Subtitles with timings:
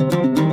[0.00, 0.43] Thank you.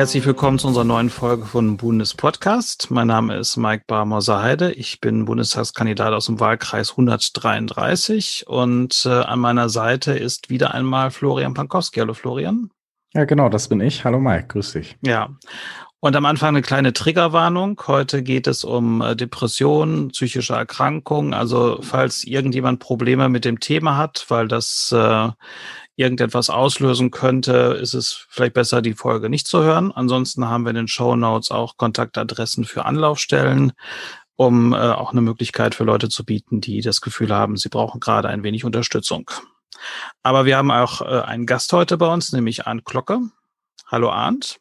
[0.00, 2.90] Herzlich willkommen zu unserer neuen Folge von Bundespodcast.
[2.90, 4.72] Mein Name ist Mike Barmoser-Heide.
[4.72, 11.10] Ich bin Bundestagskandidat aus dem Wahlkreis 133 und äh, an meiner Seite ist wieder einmal
[11.10, 12.00] Florian Pankowski.
[12.00, 12.70] Hallo Florian.
[13.12, 14.02] Ja, genau, das bin ich.
[14.02, 14.96] Hallo Mike, grüß dich.
[15.02, 15.36] Ja.
[16.02, 17.78] Und am Anfang eine kleine Triggerwarnung.
[17.86, 21.34] Heute geht es um äh, Depressionen, psychische Erkrankungen.
[21.34, 25.28] Also falls irgendjemand Probleme mit dem Thema hat, weil das äh,
[26.00, 29.92] irgendetwas auslösen könnte, ist es vielleicht besser, die Folge nicht zu hören.
[29.92, 33.72] Ansonsten haben wir in den Show Notes auch Kontaktadressen für Anlaufstellen,
[34.36, 38.00] um äh, auch eine Möglichkeit für Leute zu bieten, die das Gefühl haben, sie brauchen
[38.00, 39.30] gerade ein wenig Unterstützung.
[40.22, 43.20] Aber wir haben auch äh, einen Gast heute bei uns, nämlich Arndt Glocke.
[43.86, 44.58] Hallo Arndt.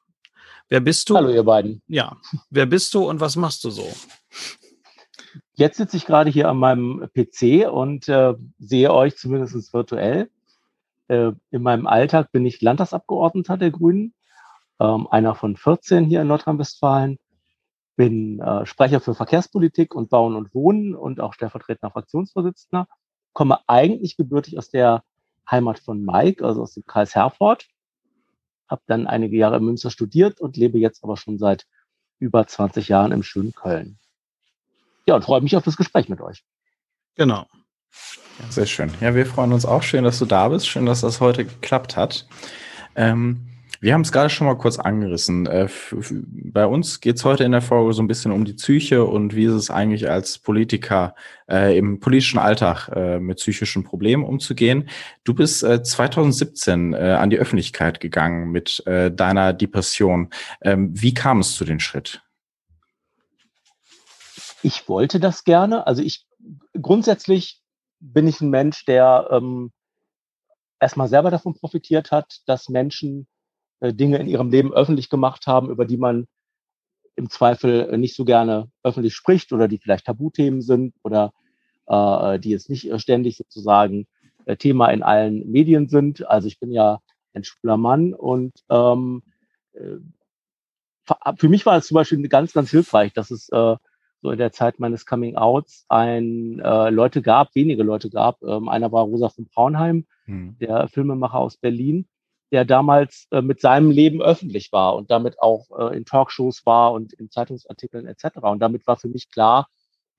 [0.68, 1.16] Wer bist du?
[1.16, 1.82] Hallo ihr beiden.
[1.88, 2.18] Ja,
[2.50, 3.88] wer bist du und was machst du so?
[5.54, 10.30] Jetzt sitze ich gerade hier an meinem PC und äh, sehe euch zumindest virtuell.
[11.10, 14.14] Äh, in meinem Alltag bin ich Landtagsabgeordneter der Grünen,
[14.80, 17.18] ähm, einer von 14 hier in Nordrhein-Westfalen,
[17.96, 22.88] bin äh, Sprecher für Verkehrspolitik und Bauen und Wohnen und auch stellvertretender Fraktionsvorsitzender,
[23.34, 25.04] komme eigentlich gebürtig aus der
[25.50, 27.68] Heimat von Mike, also aus dem Kreis Herford,
[28.70, 31.66] habe dann einige Jahre in Münster studiert und lebe jetzt aber schon seit
[32.20, 33.98] über 20 Jahren im schönen Köln.
[35.08, 36.46] Ja, und freue mich auf das Gespräch mit euch.
[37.16, 37.48] Genau.
[38.50, 38.92] Sehr schön.
[39.02, 39.84] Ja, wir freuen uns auch.
[39.84, 40.68] Schön, dass du da bist.
[40.68, 42.28] Schön, dass das heute geklappt hat.
[42.96, 43.50] Ähm,
[43.82, 45.46] wir haben es gerade schon mal kurz angerissen.
[45.46, 45.70] Äh,
[46.22, 49.36] bei uns geht es heute in der Folge so ein bisschen um die Psyche und
[49.36, 51.16] wie ist es eigentlich als Politiker
[51.50, 54.90] äh, im politischen Alltag äh, mit psychischen Problemen umzugehen.
[55.24, 60.30] Du bist äh, 2017 äh, an die Öffentlichkeit gegangen mit äh, deiner Depression.
[60.62, 62.22] Ähm, wie kam es zu den Schritt?
[64.62, 65.88] Ich wollte das gerne.
[65.88, 66.26] Also ich
[66.82, 67.59] grundsätzlich
[68.00, 69.72] bin ich ein Mensch, der ähm,
[70.80, 73.28] erstmal selber davon profitiert hat, dass Menschen
[73.80, 76.28] äh, Dinge in ihrem Leben öffentlich gemacht haben, über die man
[77.16, 81.34] im Zweifel nicht so gerne öffentlich spricht oder die vielleicht Tabuthemen sind oder
[81.88, 84.08] äh, die jetzt nicht ständig sozusagen
[84.46, 86.26] äh, Thema in allen Medien sind.
[86.28, 87.00] Also ich bin ja
[87.34, 89.24] ein schwuler Mann und ähm,
[89.74, 89.98] äh,
[91.38, 93.76] für mich war es zum Beispiel ganz, ganz hilfreich, dass es äh,
[94.22, 98.42] so in der Zeit meines Coming Outs ein äh, Leute gab, wenige Leute gab.
[98.44, 100.58] Ähm, einer war Rosa von Braunheim, mhm.
[100.60, 102.08] der Filmemacher aus Berlin,
[102.52, 106.92] der damals äh, mit seinem Leben öffentlich war und damit auch äh, in Talkshows war
[106.92, 108.40] und in Zeitungsartikeln etc.
[108.42, 109.68] Und damit war für mich klar,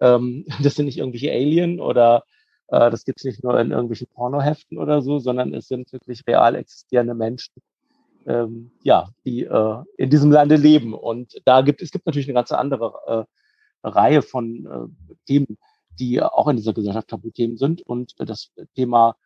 [0.00, 2.24] ähm, das sind nicht irgendwelche Alien oder
[2.68, 6.54] äh, das gibt's nicht nur in irgendwelchen Pornoheften oder so, sondern es sind wirklich real
[6.54, 7.54] existierende Menschen,
[8.26, 10.94] ähm, ja, die äh, in diesem Lande leben.
[10.94, 13.39] Und da gibt es gibt natürlich eine ganze andere äh,
[13.82, 15.58] Reihe von äh, Themen,
[15.98, 17.82] die auch in dieser Gesellschaft Tabuthemen sind.
[17.82, 19.16] Und äh, das Thema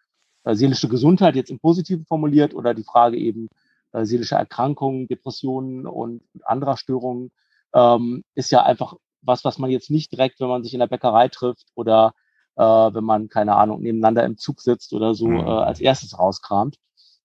[0.45, 3.49] äh, seelische Gesundheit jetzt im Positiven formuliert oder die Frage eben
[3.93, 7.31] äh, seelische Erkrankungen, Depressionen und anderer Störungen
[7.75, 10.87] ähm, ist ja einfach was, was man jetzt nicht direkt, wenn man sich in der
[10.87, 12.15] Bäckerei trifft oder
[12.57, 15.39] äh, wenn man, keine Ahnung, nebeneinander im Zug sitzt oder so, mhm.
[15.39, 16.77] äh, als erstes rauskramt.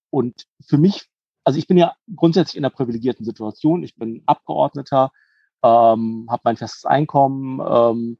[0.09, 1.07] Und für mich,
[1.43, 3.83] also ich bin ja grundsätzlich in einer privilegierten Situation.
[3.83, 5.11] Ich bin Abgeordneter,
[5.63, 8.17] ähm, habe mein festes Einkommen, ähm,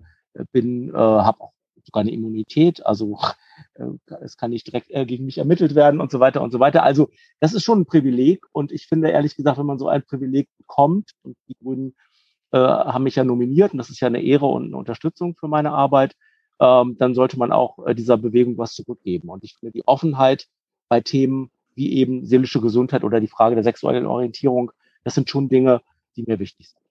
[0.51, 3.17] bin, äh, habe auch sogar eine Immunität, also
[3.75, 3.85] äh,
[4.21, 6.83] es kann nicht direkt äh, gegen mich ermittelt werden und so weiter und so weiter.
[6.83, 10.03] Also das ist schon ein Privileg und ich finde ehrlich gesagt, wenn man so ein
[10.03, 11.95] Privileg bekommt und die Grünen
[12.51, 15.47] äh, haben mich ja nominiert und das ist ja eine Ehre und eine Unterstützung für
[15.47, 16.15] meine Arbeit,
[16.59, 19.29] ähm, dann sollte man auch äh, dieser Bewegung was zurückgeben.
[19.29, 20.47] Und ich finde die Offenheit
[20.89, 24.71] bei Themen wie eben seelische Gesundheit oder die Frage der sexuellen Orientierung,
[25.03, 25.81] das sind schon Dinge,
[26.15, 26.88] die mir wichtig sind.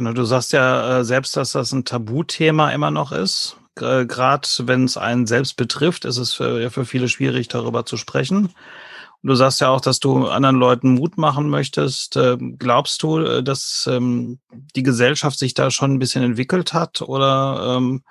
[0.00, 3.58] Genau, du sagst ja äh, selbst, dass das ein Tabuthema immer noch ist.
[3.74, 8.46] Gerade wenn es einen selbst betrifft, ist es für, für viele schwierig, darüber zu sprechen.
[8.46, 12.16] Und du sagst ja auch, dass du anderen Leuten Mut machen möchtest.
[12.16, 14.38] Ähm, glaubst du, äh, dass ähm,
[14.74, 18.02] die Gesellschaft sich da schon ein bisschen entwickelt hat oder ähm,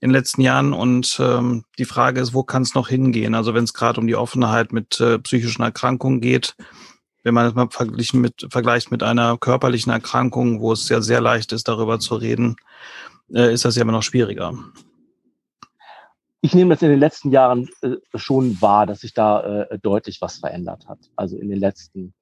[0.00, 0.72] in den letzten Jahren?
[0.72, 1.22] Und
[1.78, 3.36] die Frage ist, wo kann es noch hingehen?
[3.36, 6.56] Also wenn es gerade um die Offenheit mit äh, psychischen Erkrankungen geht,
[7.26, 11.20] wenn man es mal verglichen mit, vergleicht mit einer körperlichen Erkrankung, wo es ja sehr
[11.20, 12.54] leicht ist, darüber zu reden,
[13.34, 14.54] äh, ist das ja immer noch schwieriger.
[16.40, 20.20] Ich nehme das in den letzten Jahren äh, schon wahr, dass sich da äh, deutlich
[20.20, 21.00] was verändert hat.
[21.16, 22.14] Also in den letzten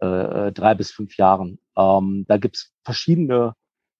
[0.00, 1.60] äh, drei bis fünf Jahren.
[1.78, 3.54] Ähm, da gibt es verschiedene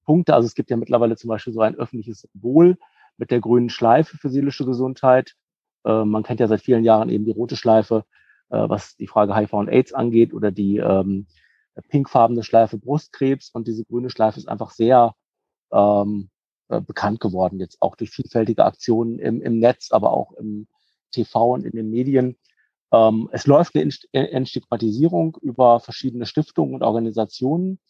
[0.05, 0.35] Punkte.
[0.35, 2.76] Also es gibt ja mittlerweile zum Beispiel so ein öffentliches Symbol
[3.19, 5.37] mit der grünen Schleife für seelische Gesundheit.
[5.85, 8.19] Äh, man kennt ja seit vielen Jahren eben die rote Schleife, äh,
[8.56, 11.26] was die Frage HIV und AIDS angeht, oder die ähm,
[11.88, 13.50] pinkfarbene Schleife Brustkrebs.
[13.50, 15.14] Und diese grüne Schleife ist einfach sehr
[15.73, 16.31] ähm,
[16.69, 20.69] äh, bekannt geworden, jetzt auch durch vielfältige Aktionen im, im Netz, aber auch im
[21.11, 22.37] TV und in den Medien.
[22.93, 27.81] Ähm, es läuft eine Entstigmatisierung über verschiedene Stiftungen und Organisationen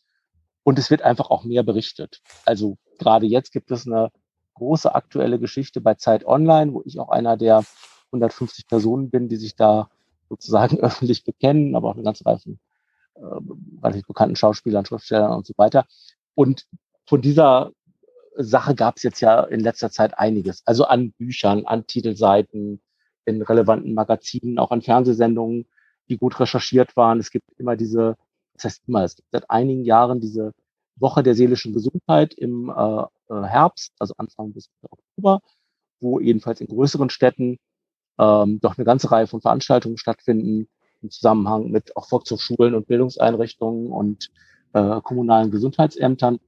[0.63, 2.21] und es wird einfach auch mehr berichtet.
[2.45, 4.11] Also gerade jetzt gibt es eine
[4.55, 7.65] große aktuelle Geschichte bei Zeit Online, wo ich auch einer der
[8.13, 9.91] 150 Personen bin, die sich da
[10.31, 12.59] sozusagen öffentlich bekennen, aber auch eine ganze Reihe von
[13.17, 15.85] äh, relativ bekannten Schauspielern, Schriftstellern und so weiter.
[16.35, 16.67] Und
[17.06, 17.73] von dieser
[18.37, 20.62] Sache gab es jetzt ja in letzter Zeit einiges.
[20.65, 22.81] Also an Büchern, an Titelseiten,
[23.27, 25.67] in relevanten Magazinen, auch an Fernsehsendungen,
[26.09, 27.21] die gut recherchiert waren.
[27.21, 28.17] Es gibt immer diese,
[28.55, 30.53] das heißt immer, es gibt seit einigen Jahren diese
[30.97, 35.41] Woche der seelischen Gesundheit im äh, äh Herbst, also Anfang bis Oktober,
[36.00, 37.59] wo jedenfalls in größeren Städten
[38.20, 40.69] ähm, doch eine ganze Reihe von Veranstaltungen stattfinden
[41.02, 44.31] im Zusammenhang mit auch Volkshochschulen und Bildungseinrichtungen und
[44.75, 46.38] äh, kommunalen Gesundheitsämtern.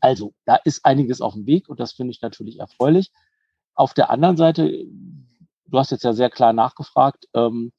[0.00, 3.10] Also da ist einiges auf dem Weg und das finde ich natürlich erfreulich.
[3.74, 4.86] Auf der anderen Seite,
[5.66, 7.72] du hast jetzt ja sehr klar nachgefragt, ähm,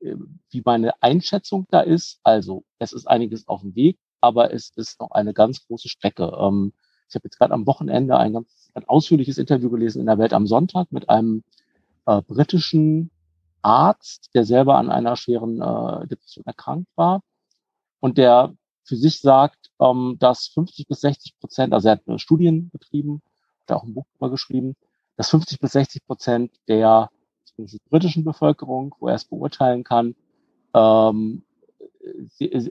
[0.00, 0.14] äh,
[0.50, 2.20] wie meine Einschätzung da ist.
[2.22, 6.32] Also es ist einiges auf dem Weg aber es ist noch eine ganz große Strecke.
[6.38, 6.72] Ähm,
[7.08, 10.32] ich habe jetzt gerade am Wochenende ein ganz ein ausführliches Interview gelesen in der Welt
[10.32, 11.44] am Sonntag mit einem
[12.06, 13.10] äh, britischen
[13.62, 17.22] Arzt, der selber an einer schweren äh, Depression erkrankt war.
[18.00, 18.54] Und der
[18.84, 23.22] für sich sagt, ähm, dass 50 bis 60 Prozent, also er hat äh, Studien betrieben,
[23.62, 24.76] hat auch ein Buch darüber geschrieben,
[25.16, 27.10] dass 50 bis 60 Prozent der
[27.90, 30.14] britischen Bevölkerung, wo er es beurteilen kann,
[30.74, 31.42] ähm,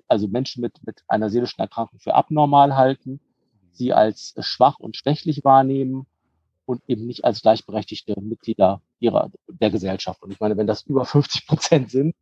[0.07, 3.19] also Menschen mit, mit einer seelischen Erkrankung für abnormal halten,
[3.73, 6.05] sie als schwach und schwächlich wahrnehmen
[6.65, 10.21] und eben nicht als gleichberechtigte Mitglieder ihrer, der Gesellschaft.
[10.23, 12.15] Und ich meine, wenn das über 50 Prozent sind,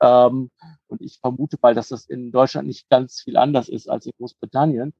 [0.00, 0.50] ähm,
[0.86, 4.12] und ich vermute mal, dass das in Deutschland nicht ganz viel anders ist als in
[4.18, 4.94] Großbritannien,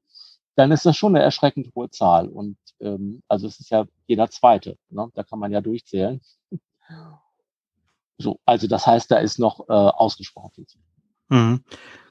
[0.57, 2.29] dann ist das schon eine erschreckend hohe Zahl.
[2.29, 4.77] Und ähm, also es ist ja jeder Zweite.
[4.91, 5.09] Ne?
[5.15, 6.21] Da kann man ja durchzählen.
[8.19, 10.79] So, also das heißt, da ist noch äh, ausgesprochen viel zu.
[11.29, 11.63] Mhm.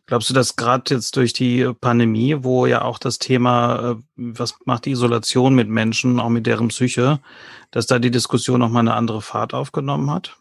[0.08, 4.58] Glaubst du, dass gerade jetzt durch die Pandemie, wo ja auch das Thema, äh, was
[4.64, 7.20] macht die Isolation mit Menschen, auch mit deren Psyche,
[7.72, 10.38] dass da die Diskussion nochmal eine andere Fahrt aufgenommen hat?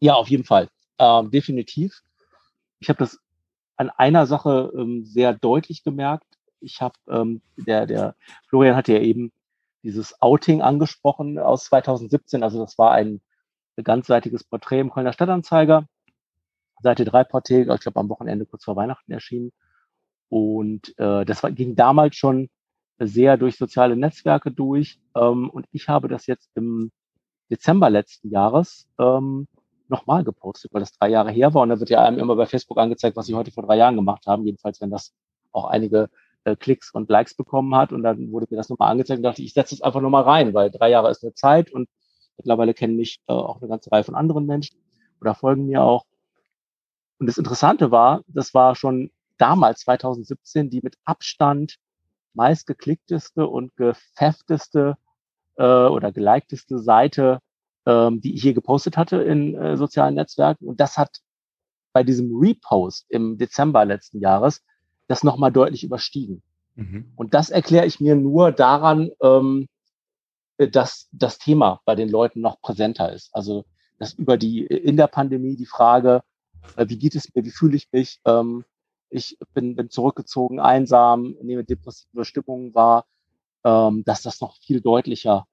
[0.00, 0.68] Ja, auf jeden Fall.
[0.98, 2.02] Ähm, definitiv.
[2.80, 3.20] Ich habe das
[3.76, 6.26] an einer Sache ähm, sehr deutlich gemerkt.
[6.58, 8.16] Ich habe, ähm, der, der
[8.48, 9.30] Florian hatte ja eben
[9.84, 12.42] dieses Outing angesprochen aus 2017.
[12.42, 13.20] Also das war ein
[13.82, 15.86] ganzseitiges Porträt im Kölner Stadtanzeiger
[16.82, 19.52] Seite 3 Porté, ich glaube am Wochenende kurz vor Weihnachten erschienen.
[20.28, 22.48] Und äh, das war, ging damals schon
[22.98, 24.98] sehr durch soziale Netzwerke durch.
[25.14, 26.90] Ähm, und ich habe das jetzt im
[27.50, 29.48] Dezember letzten Jahres ähm,
[29.88, 31.62] nochmal gepostet, weil das drei Jahre her war.
[31.62, 33.96] Und da wird ja einem immer bei Facebook angezeigt, was sie heute vor drei Jahren
[33.96, 34.44] gemacht haben.
[34.44, 35.12] Jedenfalls, wenn das
[35.52, 36.08] auch einige
[36.44, 37.92] äh, Klicks und Likes bekommen hat.
[37.92, 40.54] Und dann wurde mir das nochmal angezeigt und dachte, ich setze es einfach nochmal rein,
[40.54, 41.88] weil drei Jahre ist eine Zeit und
[42.36, 44.78] mittlerweile kennen mich äh, auch eine ganze Reihe von anderen Menschen
[45.20, 46.04] oder folgen mir auch.
[47.22, 51.76] Und das Interessante war, das war schon damals, 2017, die mit Abstand
[52.34, 54.96] meistgeklickteste und gepfeffteste
[55.54, 57.38] äh, oder gelikteste Seite,
[57.86, 60.66] ähm, die ich je gepostet hatte in äh, sozialen Netzwerken.
[60.66, 61.20] Und das hat
[61.92, 64.60] bei diesem Repost im Dezember letzten Jahres
[65.06, 66.42] das nochmal deutlich überstiegen.
[66.74, 67.12] Mhm.
[67.14, 69.68] Und das erkläre ich mir nur daran, ähm,
[70.58, 73.32] dass das Thema bei den Leuten noch präsenter ist.
[73.32, 73.64] Also
[74.00, 76.24] dass über die in der Pandemie die Frage,
[76.76, 78.64] äh, wie geht es mir, wie fühle ich mich, ähm,
[79.10, 83.06] ich bin, bin zurückgezogen, einsam, nehme depressive Stimmungen wahr,
[83.64, 85.46] ähm, dass das noch viel deutlicher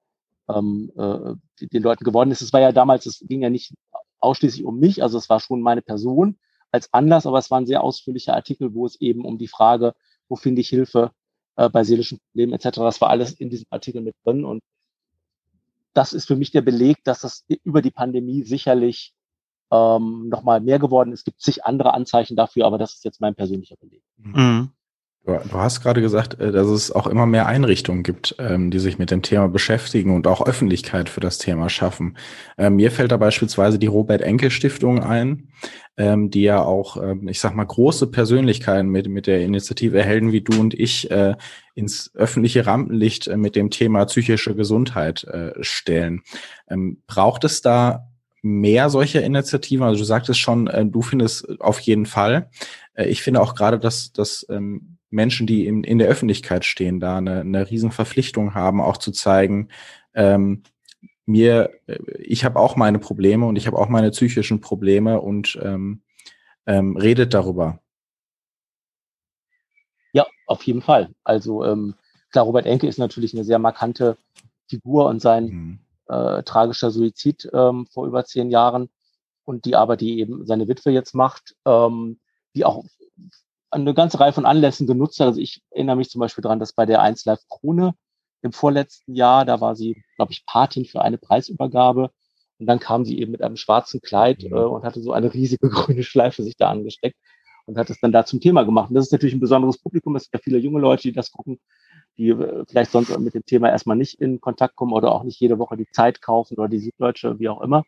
[0.48, 2.40] ähm, äh, den Leuten geworden ist.
[2.40, 3.74] Es war ja damals, es ging ja nicht
[4.18, 6.38] ausschließlich um mich, also es war schon meine Person
[6.70, 9.94] als Anlass, aber es waren sehr ausführliche Artikel, wo es eben um die Frage,
[10.28, 11.12] wo finde ich Hilfe
[11.56, 12.78] äh, bei seelischen Problemen etc.
[12.78, 14.62] Das war alles in diesem Artikel mit drin und
[15.92, 19.12] das ist für mich der Beleg, dass das über die Pandemie sicherlich
[19.70, 21.12] ähm, nochmal mehr geworden.
[21.12, 24.02] Es gibt zig andere Anzeichen dafür, aber das ist jetzt mein persönlicher Beleg.
[24.18, 24.70] Mhm.
[25.26, 28.78] Du, du, hast gerade gesagt, äh, dass es auch immer mehr Einrichtungen gibt, ähm, die
[28.78, 32.16] sich mit dem Thema beschäftigen und auch Öffentlichkeit für das Thema schaffen.
[32.56, 35.48] Ähm, mir fällt da beispielsweise die Robert Enkel Stiftung ein,
[35.98, 40.32] ähm, die ja auch, ähm, ich sag mal, große Persönlichkeiten mit, mit der Initiative Helden
[40.32, 41.36] wie du und ich äh,
[41.74, 46.22] ins öffentliche Rampenlicht äh, mit dem Thema psychische Gesundheit äh, stellen.
[46.70, 48.09] Ähm, braucht es da
[48.42, 49.84] mehr solcher Initiativen?
[49.84, 52.50] Also du sagtest schon, äh, du findest auf jeden Fall.
[52.94, 57.00] Äh, ich finde auch gerade, dass, dass ähm, Menschen, die in, in der Öffentlichkeit stehen,
[57.00, 59.68] da eine, eine Riesenverpflichtung haben, auch zu zeigen,
[60.14, 60.62] ähm,
[61.26, 65.58] mir, äh, ich habe auch meine Probleme und ich habe auch meine psychischen Probleme und
[65.62, 66.02] ähm,
[66.66, 67.80] ähm, redet darüber.
[70.12, 71.10] Ja, auf jeden Fall.
[71.24, 71.94] Also ähm,
[72.30, 74.16] klar, Robert Enke ist natürlich eine sehr markante
[74.68, 75.78] Figur und sein mhm.
[76.10, 78.90] Äh, tragischer Suizid ähm, vor über zehn Jahren
[79.44, 82.20] und die Arbeit, die eben seine Witwe jetzt macht, ähm,
[82.54, 82.84] die auch
[83.70, 85.28] eine ganze Reihe von Anlässen genutzt hat.
[85.28, 87.94] Also ich erinnere mich zum Beispiel daran, dass bei der 1 Live Krone
[88.42, 92.10] im vorletzten Jahr, da war sie, glaube ich, Patin für eine Preisübergabe.
[92.58, 94.56] Und dann kam sie eben mit einem schwarzen Kleid mhm.
[94.56, 97.16] äh, und hatte so eine riesige grüne Schleife sich da angesteckt
[97.66, 98.90] und hat es dann da zum Thema gemacht.
[98.90, 100.16] Und das ist natürlich ein besonderes Publikum.
[100.16, 101.60] Es gibt ja viele junge Leute, die das gucken,
[102.16, 105.40] die äh, vielleicht sonst mit dem Thema erstmal nicht in Kontakt kommen oder auch nicht
[105.40, 107.84] jede Woche die Zeit kaufen oder die Süddeutsche, wie auch immer.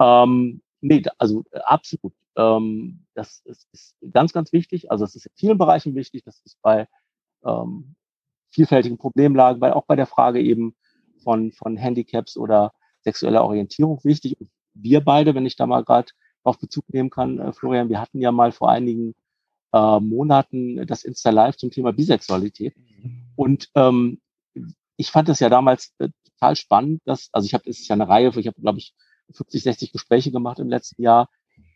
[0.00, 2.12] Ähm, nee, also äh, absolut.
[2.36, 4.90] Ähm, das ist, ist ganz, ganz wichtig.
[4.90, 6.22] Also es ist in vielen Bereichen wichtig.
[6.24, 6.88] Das ist bei
[7.44, 7.94] ähm,
[8.50, 10.74] vielfältigen Problemlagen, weil auch bei der Frage eben
[11.22, 14.40] von, von Handicaps oder sexueller Orientierung wichtig.
[14.40, 18.00] Und wir beide, wenn ich da mal gerade auf Bezug nehmen kann, äh, Florian, wir
[18.00, 19.14] hatten ja mal vor einigen
[19.72, 22.74] äh, Monaten das Insta Live zum Thema Bisexualität.
[23.40, 24.20] Und ähm,
[24.98, 27.94] ich fand das ja damals äh, total spannend, dass, also ich habe, es ist ja
[27.94, 28.92] eine Reihe, ich habe, glaube ich,
[29.32, 31.26] 50, 60 Gespräche gemacht im letzten Jahr,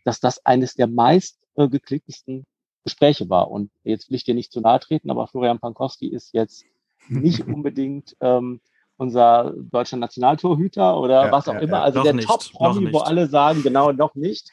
[0.03, 2.45] dass das eines der meist äh, geklicktesten
[2.83, 3.49] Gespräche war.
[3.49, 6.65] Und jetzt will ich dir nicht zu nahe treten, aber Florian Pankowski ist jetzt
[7.07, 8.61] nicht unbedingt ähm,
[8.97, 11.81] unser deutscher Nationaltorhüter oder ja, was auch ja, immer.
[11.81, 14.51] Also der Top-Promi, wo alle sagen, genau, noch nicht.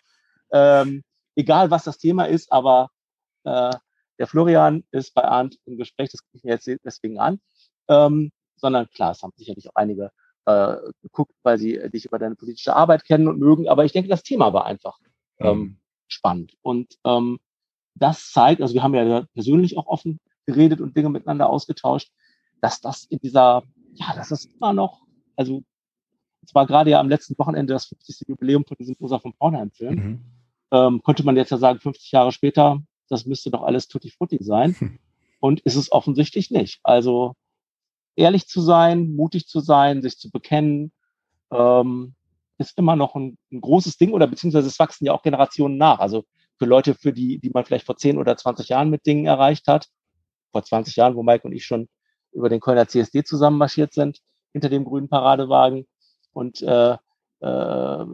[0.50, 1.04] Ähm,
[1.36, 2.88] egal, was das Thema ist, aber
[3.44, 3.74] äh,
[4.22, 7.40] der Florian ist bei Arndt im Gespräch, das gucke ich mir jetzt deswegen an.
[7.88, 10.12] Ähm, sondern klar, es haben sicherlich auch einige
[10.46, 13.68] äh, geguckt, weil sie dich über deine politische Arbeit kennen und mögen.
[13.68, 15.00] Aber ich denke, das Thema war einfach
[15.40, 15.76] ähm, mhm.
[16.06, 16.54] spannend.
[16.62, 17.40] Und ähm,
[17.96, 22.12] das zeigt, also wir haben ja persönlich auch offen geredet und Dinge miteinander ausgetauscht,
[22.60, 23.64] dass das in dieser,
[23.94, 25.02] ja, das ist immer noch,
[25.34, 25.64] also
[26.44, 28.28] es war gerade ja am letzten Wochenende das 50.
[28.28, 29.94] Jubiläum von diesem Rosa von Braunheim-Film.
[29.96, 30.20] Mhm.
[30.70, 32.80] Ähm, könnte man jetzt ja sagen, 50 Jahre später,
[33.12, 34.74] das müsste doch alles tutti frutti sein.
[34.78, 34.98] Hm.
[35.40, 36.80] Und ist es offensichtlich nicht.
[36.82, 37.34] Also
[38.16, 40.92] ehrlich zu sein, mutig zu sein, sich zu bekennen,
[41.50, 42.14] ähm,
[42.58, 45.98] ist immer noch ein, ein, großes Ding oder beziehungsweise es wachsen ja auch Generationen nach.
[45.98, 46.24] Also
[46.58, 49.66] für Leute, für die, die man vielleicht vor 10 oder 20 Jahren mit Dingen erreicht
[49.66, 49.88] hat,
[50.52, 51.88] vor 20 Jahren, wo Mike und ich schon
[52.32, 54.20] über den Kölner CSD zusammen marschiert sind,
[54.52, 55.86] hinter dem grünen Paradewagen
[56.32, 58.06] und äh, äh,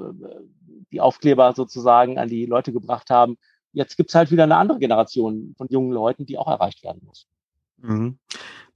[0.91, 3.37] die Aufkleber sozusagen an die Leute gebracht haben.
[3.73, 7.27] Jetzt gibt's halt wieder eine andere Generation von jungen Leuten, die auch erreicht werden muss.
[7.79, 8.19] Mhm.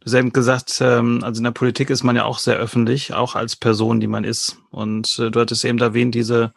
[0.01, 3.15] Du hast eben gesagt, ähm, also in der Politik ist man ja auch sehr öffentlich,
[3.15, 4.59] auch als Person, die man ist.
[4.71, 6.53] Und äh, du hattest eben erwähnt, diese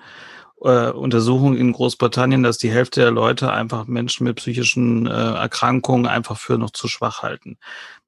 [0.62, 6.08] äh, Untersuchung in Großbritannien, dass die Hälfte der Leute einfach Menschen mit psychischen äh, Erkrankungen
[6.08, 7.58] einfach für noch zu schwach halten.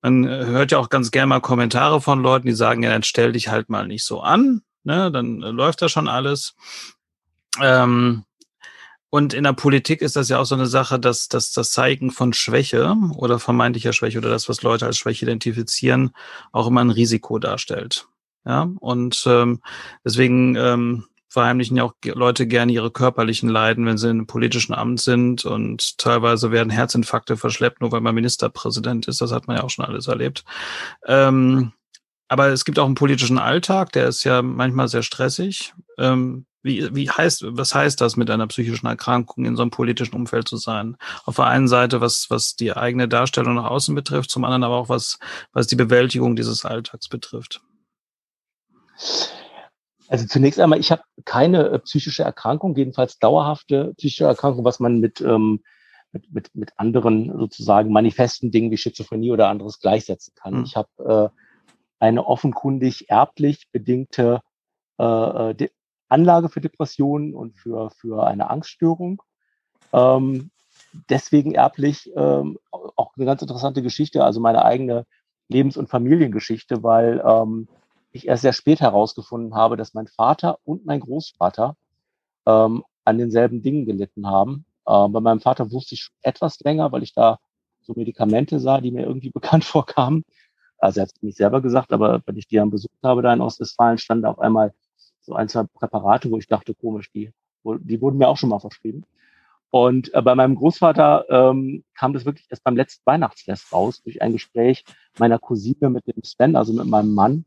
[0.01, 3.03] Man äh, hört ja auch ganz gerne mal Kommentare von Leuten, die sagen, ja, dann
[3.03, 6.55] stell dich halt mal nicht so an, ne, dann äh, läuft da schon alles.
[7.62, 8.24] Ähm,
[9.10, 12.12] und in der Politik ist das ja auch so eine Sache, dass, dass das Zeigen
[12.12, 16.12] von Schwäche oder vermeintlicher Schwäche oder das, was Leute als Schwäche identifizieren,
[16.52, 18.08] auch immer ein Risiko darstellt.
[18.46, 19.62] Ja, und ähm,
[20.04, 24.74] deswegen ähm, verheimlichen ja auch Leute gerne ihre körperlichen Leiden, wenn sie in einem politischen
[24.74, 29.22] Amt sind und teilweise werden Herzinfarkte verschleppt, nur weil man Ministerpräsident ist.
[29.22, 30.46] Das hat man ja auch schon alles erlebt.
[31.06, 31.74] Ähm,
[32.28, 35.74] aber es gibt auch einen politischen Alltag, der ist ja manchmal sehr stressig.
[36.00, 40.16] Ähm, wie, wie heißt, was heißt das, mit einer psychischen Erkrankung in so einem politischen
[40.16, 40.98] Umfeld zu sein?
[41.26, 44.78] Auf der einen Seite, was, was die eigene Darstellung nach außen betrifft, zum anderen aber
[44.78, 45.20] auch was,
[45.54, 47.62] was die Bewältigung dieses Alltags betrifft.
[50.10, 55.00] Also zunächst einmal, ich habe keine äh, psychische Erkrankung, jedenfalls dauerhafte psychische Erkrankung, was man
[55.00, 55.62] mit, ähm,
[56.12, 60.60] mit, mit, mit anderen sozusagen manifesten Dingen wie Schizophrenie oder anderes gleichsetzen kann.
[60.60, 60.64] Mhm.
[60.64, 61.40] Ich habe äh,
[62.00, 64.42] eine offenkundig erblich bedingte
[65.00, 65.70] äh, äh
[66.10, 69.22] Anlage für Depressionen und für, für eine Angststörung.
[69.94, 70.52] Ähm,
[71.10, 75.06] deswegen erblich ähm, auch eine ganz interessante Geschichte, also meine eigene
[75.50, 77.68] Lebens- und Familiengeschichte, weil ähm,
[78.12, 81.76] ich erst sehr spät herausgefunden habe, dass mein Vater und mein Großvater
[82.46, 84.66] ähm, an denselben Dingen gelitten haben.
[84.88, 87.40] Ähm, bei meinem Vater wusste ich etwas länger, weil ich da
[87.82, 90.24] so Medikamente sah, die mir irgendwie bekannt vorkamen.
[90.78, 93.34] Also er hat es nicht selber gesagt, aber wenn ich die dann besucht habe da
[93.34, 94.74] in Ostwestfalen, standen auf einmal
[95.27, 97.31] so ein, zwei Präparate, wo ich dachte, komisch, die,
[97.63, 99.03] die wurden mir auch schon mal verschrieben.
[99.69, 104.22] Und äh, bei meinem Großvater ähm, kam das wirklich erst beim letzten Weihnachtsfest raus, durch
[104.22, 104.86] ein Gespräch
[105.19, 107.46] meiner Cousine mit dem Sven, also mit meinem Mann,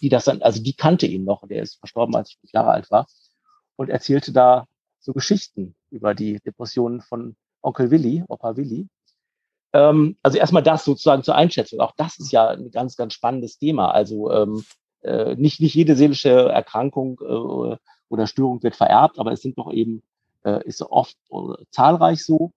[0.00, 2.70] die das dann, also die kannte ihn noch, der ist verstorben, als ich fünf Jahre
[2.70, 3.08] alt war,
[3.74, 4.66] und erzählte da
[5.00, 8.86] so Geschichten über die Depressionen von Onkel Willi, Opa Willi.
[9.72, 11.80] Ähm, also erstmal das sozusagen zur Einschätzung.
[11.80, 13.90] Auch das ist ja ein ganz, ganz spannendes Thema.
[13.90, 14.62] Also ähm, äh,
[15.36, 17.76] nicht, nicht jede seelische Erkrankung äh,
[18.08, 20.02] oder Störung wird vererbt, aber es sind doch eben,
[20.44, 22.52] äh, ist oft äh, zahlreich so.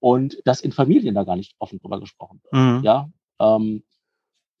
[0.00, 2.52] Und dass in Familien da gar nicht offen drüber gesprochen wird.
[2.52, 2.84] Mhm.
[2.84, 3.82] Ja, ähm,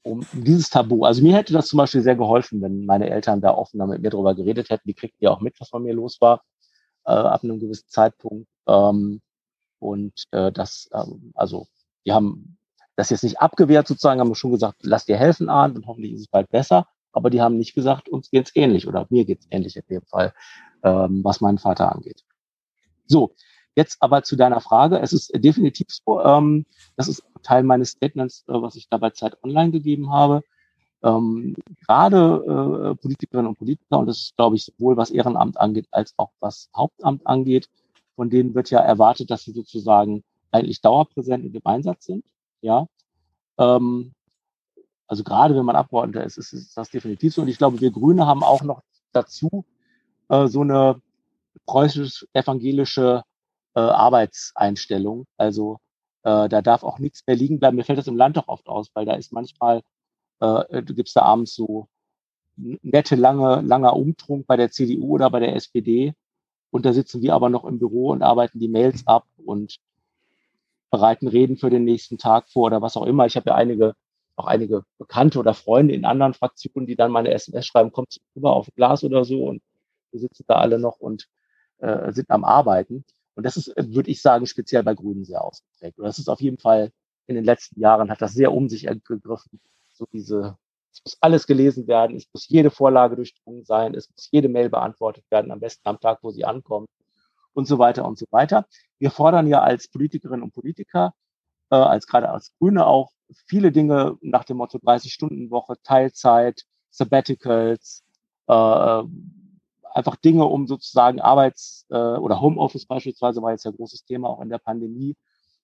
[0.02, 1.04] um dieses Tabu.
[1.04, 4.10] Also mir hätte das zum Beispiel sehr geholfen, wenn meine Eltern da offener mit mir
[4.10, 4.88] drüber geredet hätten.
[4.88, 6.42] Die kriegten ja auch mit, was von mir los war,
[7.04, 8.48] äh, ab einem gewissen Zeitpunkt.
[8.66, 9.20] Ähm,
[9.78, 11.66] und äh, das, ähm, also
[12.04, 12.58] die haben
[12.96, 16.22] das jetzt nicht abgewehrt sozusagen, haben schon gesagt, lass dir helfen, Arndt, und hoffentlich ist
[16.22, 16.88] es bald besser.
[17.18, 20.32] Aber die haben nicht gesagt, uns geht's ähnlich oder mir geht's ähnlich in dem Fall,
[20.84, 22.24] ähm, was meinen Vater angeht.
[23.06, 23.34] So,
[23.78, 24.98] Jetzt aber zu deiner Frage.
[24.98, 29.10] Es ist definitiv so, ähm, das ist Teil meines Statements, äh, was ich da bei
[29.10, 30.42] Zeit Online gegeben habe.
[31.04, 31.54] Ähm,
[31.86, 36.12] gerade äh, Politikerinnen und Politiker, und das ist, glaube ich, sowohl was Ehrenamt angeht, als
[36.16, 37.68] auch was Hauptamt angeht,
[38.16, 42.24] von denen wird ja erwartet, dass sie sozusagen eigentlich dauerpräsent in dem Einsatz sind.
[42.62, 42.88] Ja.
[43.58, 44.12] Ähm,
[45.08, 47.42] also gerade wenn man Abgeordneter ist, ist, ist das definitiv so.
[47.42, 49.64] Und ich glaube, wir Grüne haben auch noch dazu
[50.28, 51.00] äh, so eine
[51.66, 53.22] preußisch-evangelische
[53.74, 55.26] äh, Arbeitseinstellung.
[55.36, 55.78] Also
[56.22, 57.76] äh, da darf auch nichts mehr liegen bleiben.
[57.76, 59.82] Mir fällt das im Land doch oft aus, weil da ist manchmal,
[60.40, 61.88] äh, du gibst da abends so
[62.56, 66.14] nette, lange, langer Umtrunk bei der CDU oder bei der SPD.
[66.70, 69.78] Und da sitzen wir aber noch im Büro und arbeiten die Mails ab und
[70.90, 73.26] bereiten Reden für den nächsten Tag vor oder was auch immer.
[73.26, 73.94] Ich habe ja einige,
[74.38, 78.54] auch einige Bekannte oder Freunde in anderen Fraktionen, die dann meine SMS schreiben, kommt rüber
[78.54, 79.62] auf Glas oder so und
[80.10, 81.28] wir sitzen da alle noch und
[81.78, 83.04] äh, sind am Arbeiten.
[83.34, 85.98] Und das ist, würde ich sagen, speziell bei Grünen sehr ausgeprägt.
[85.98, 86.90] Und das ist auf jeden Fall
[87.26, 89.60] in den letzten Jahren hat das sehr um sich gegriffen.
[89.92, 90.56] So diese,
[90.90, 94.70] es muss alles gelesen werden, es muss jede Vorlage durchdrungen sein, es muss jede Mail
[94.70, 96.88] beantwortet werden, am besten am Tag, wo sie ankommt
[97.52, 98.66] und so weiter und so weiter.
[98.98, 101.12] Wir fordern ja als Politikerinnen und Politiker,
[101.70, 103.10] äh, als gerade als Grüne auch
[103.46, 108.04] viele Dinge nach dem Motto 30-Stunden-Woche, Teilzeit, Sabbaticals,
[108.46, 109.02] äh,
[109.92, 114.40] einfach Dinge, um sozusagen Arbeits- äh, oder Homeoffice beispielsweise war jetzt ja großes Thema auch
[114.40, 115.16] in der Pandemie,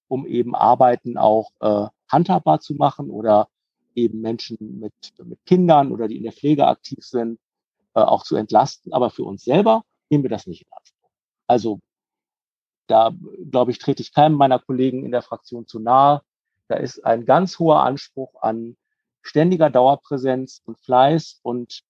[0.08, 3.48] um eben Arbeiten auch äh, handhabbar zu machen oder
[3.94, 7.38] eben Menschen mit, mit Kindern oder die in der Pflege aktiv sind,
[7.94, 8.92] äh, auch zu entlasten.
[8.92, 11.10] Aber für uns selber nehmen wir das nicht in Anspruch.
[11.46, 11.80] Also
[12.86, 13.12] da,
[13.50, 16.22] glaube ich, trete ich keinem meiner Kollegen in der Fraktion zu nahe.
[16.68, 18.76] Da ist ein ganz hoher Anspruch an
[19.22, 21.82] ständiger Dauerpräsenz und Fleiß und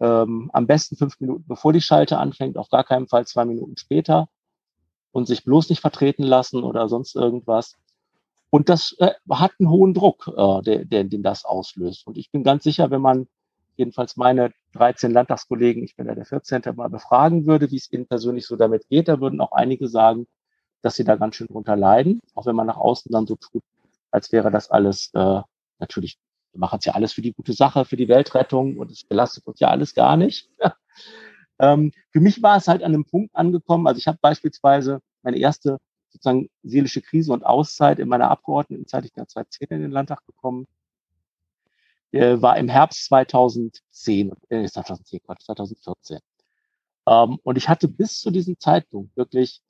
[0.00, 3.76] ähm, am besten fünf Minuten bevor die Schalte anfängt, auf gar keinen Fall zwei Minuten
[3.76, 4.28] später
[5.12, 7.76] und sich bloß nicht vertreten lassen oder sonst irgendwas.
[8.48, 12.06] Und das äh, hat einen hohen Druck, äh, der, der, den das auslöst.
[12.06, 13.28] Und ich bin ganz sicher, wenn man
[13.76, 16.62] jedenfalls meine 13 Landtagskollegen, ich bin ja der 14.
[16.74, 20.26] mal befragen würde, wie es ihnen persönlich so damit geht, da würden auch einige sagen,
[20.82, 23.62] dass sie da ganz schön drunter leiden, auch wenn man nach außen dann so tut,
[24.10, 25.40] als wäre das alles äh,
[25.78, 26.18] natürlich
[26.52, 29.46] wir machen es ja alles für die gute Sache, für die Weltrettung und es belastet
[29.46, 30.48] uns ja alles gar nicht.
[31.58, 35.38] ähm, für mich war es halt an einem Punkt angekommen, also ich habe beispielsweise meine
[35.38, 35.78] erste
[36.08, 40.26] sozusagen seelische Krise und Auszeit in meiner Abgeordnetenzeit, ich bin ja 2010 in den Landtag
[40.26, 40.66] gekommen,
[42.12, 46.18] äh, war im Herbst 2010, äh, 2010, 2014.
[47.06, 49.62] Ähm, und ich hatte bis zu diesem Zeitpunkt wirklich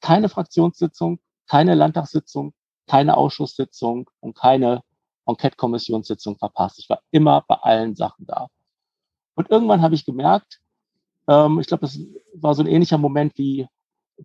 [0.00, 2.52] keine Fraktionssitzung, keine Landtagssitzung,
[2.86, 4.82] keine Ausschusssitzung und keine
[5.26, 6.78] Enquete-Kommissionssitzung verpasst.
[6.78, 8.48] Ich war immer bei allen Sachen da.
[9.34, 10.60] Und irgendwann habe ich gemerkt,
[11.28, 11.98] ähm, ich glaube, das
[12.34, 13.66] war so ein ähnlicher Moment wie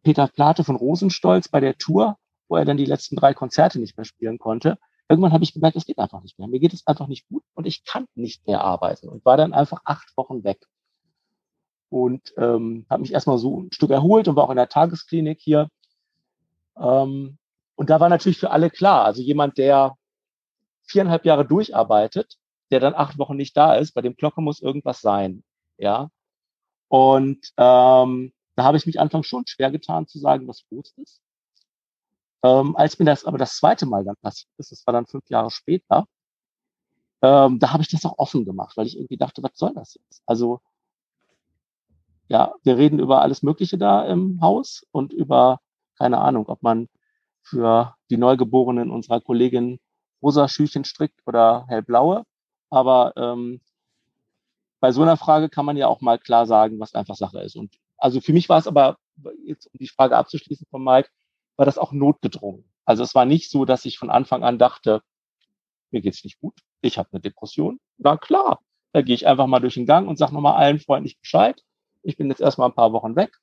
[0.04, 3.98] Peter Plate von Rosenstolz bei der Tour, wo er dann die letzten drei Konzerte nicht
[3.98, 4.78] mehr spielen konnte.
[5.10, 6.48] Irgendwann habe ich gemerkt, es geht einfach nicht mehr.
[6.48, 9.54] Mir geht es einfach nicht gut und ich kann nicht mehr arbeiten und war dann
[9.54, 10.68] einfach acht Wochen weg.
[11.90, 15.40] Und ähm, habe mich erstmal so ein Stück erholt und war auch in der Tagesklinik
[15.42, 15.70] hier.
[16.78, 17.40] Ähm,
[17.76, 19.96] und da war natürlich für alle klar, also jemand, der
[20.84, 22.38] viereinhalb Jahre durcharbeitet,
[22.72, 25.44] der dann acht Wochen nicht da ist, bei dem Glocke muss irgendwas sein.
[25.78, 26.12] Ja.
[26.88, 31.22] Und ähm, da habe ich mich anfangs schon schwer getan zu sagen, was los ist.
[32.44, 35.30] Ähm, als mir das aber das zweite Mal dann passiert ist, das war dann fünf
[35.30, 36.06] Jahre später,
[37.22, 39.96] ähm, da habe ich das auch offen gemacht, weil ich irgendwie dachte, was soll das
[39.96, 40.24] jetzt?
[40.26, 40.62] Also
[42.30, 45.60] ja, wir reden über alles Mögliche da im Haus und über,
[45.98, 46.88] keine Ahnung, ob man
[47.42, 49.80] für die Neugeborenen unserer Kollegin
[50.22, 52.24] rosa Schüchen strickt oder hellblaue.
[52.70, 53.62] Aber ähm,
[54.80, 57.56] bei so einer Frage kann man ja auch mal klar sagen, was einfach Sache ist.
[57.56, 58.98] Und also für mich war es aber,
[59.44, 61.10] jetzt um die Frage abzuschließen von Mike,
[61.60, 62.64] war das auch notgedrungen.
[62.86, 65.02] Also es war nicht so, dass ich von Anfang an dachte,
[65.92, 67.82] mir geht's nicht gut, ich habe eine Depression.
[67.98, 68.62] Na klar,
[68.94, 71.62] da gehe ich einfach mal durch den Gang und sage nochmal allen freundlich Bescheid.
[72.02, 73.38] Ich bin jetzt erstmal ein paar Wochen weg,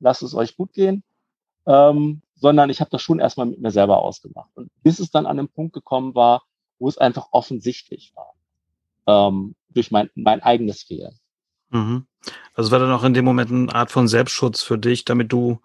[0.00, 1.04] lasst es euch gut gehen.
[1.66, 4.48] Ähm, sondern ich habe das schon erstmal mit mir selber ausgemacht.
[4.54, 6.44] Und bis es dann an den Punkt gekommen war,
[6.78, 8.34] wo es einfach offensichtlich war.
[9.08, 11.18] ähm, durch mein, mein eigenes Fehlen.
[11.70, 12.06] Mhm.
[12.54, 15.60] Also war dann auch in dem Moment eine Art von Selbstschutz für dich, damit du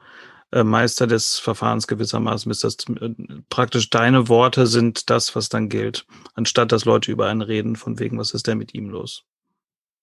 [0.53, 2.63] äh, Meister des Verfahrens gewissermaßen bist.
[2.63, 3.15] Das äh,
[3.49, 7.99] praktisch deine Worte sind das, was dann gilt, anstatt dass Leute über einen reden, von
[7.99, 9.23] wegen, was ist denn mit ihm los?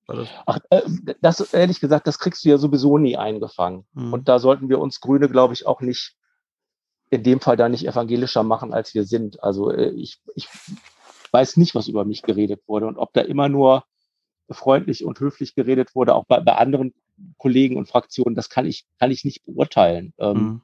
[0.07, 0.29] Das?
[0.47, 0.83] Ach, äh,
[1.21, 3.87] das ehrlich gesagt, das kriegst du ja sowieso nie eingefangen.
[3.93, 4.13] Mhm.
[4.13, 6.17] Und da sollten wir uns Grüne, glaube ich, auch nicht
[7.11, 9.43] in dem Fall da nicht evangelischer machen, als wir sind.
[9.43, 10.49] Also äh, ich, ich
[11.31, 13.85] weiß nicht, was über mich geredet wurde und ob da immer nur
[14.51, 16.93] freundlich und höflich geredet wurde, auch bei, bei anderen
[17.39, 20.13] Kollegen und Fraktionen, das kann ich, kann ich nicht beurteilen.
[20.19, 20.63] Ähm, mhm.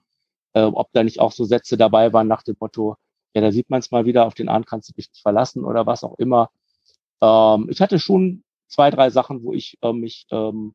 [0.54, 2.96] äh, ob da nicht auch so Sätze dabei waren nach dem Motto,
[3.34, 5.64] ja, da sieht man es mal wieder, auf den Ahn kannst du dich nicht verlassen
[5.64, 6.50] oder was auch immer.
[7.20, 10.74] Ähm, ich hatte schon zwei, drei Sachen, wo ich äh, mich ähm,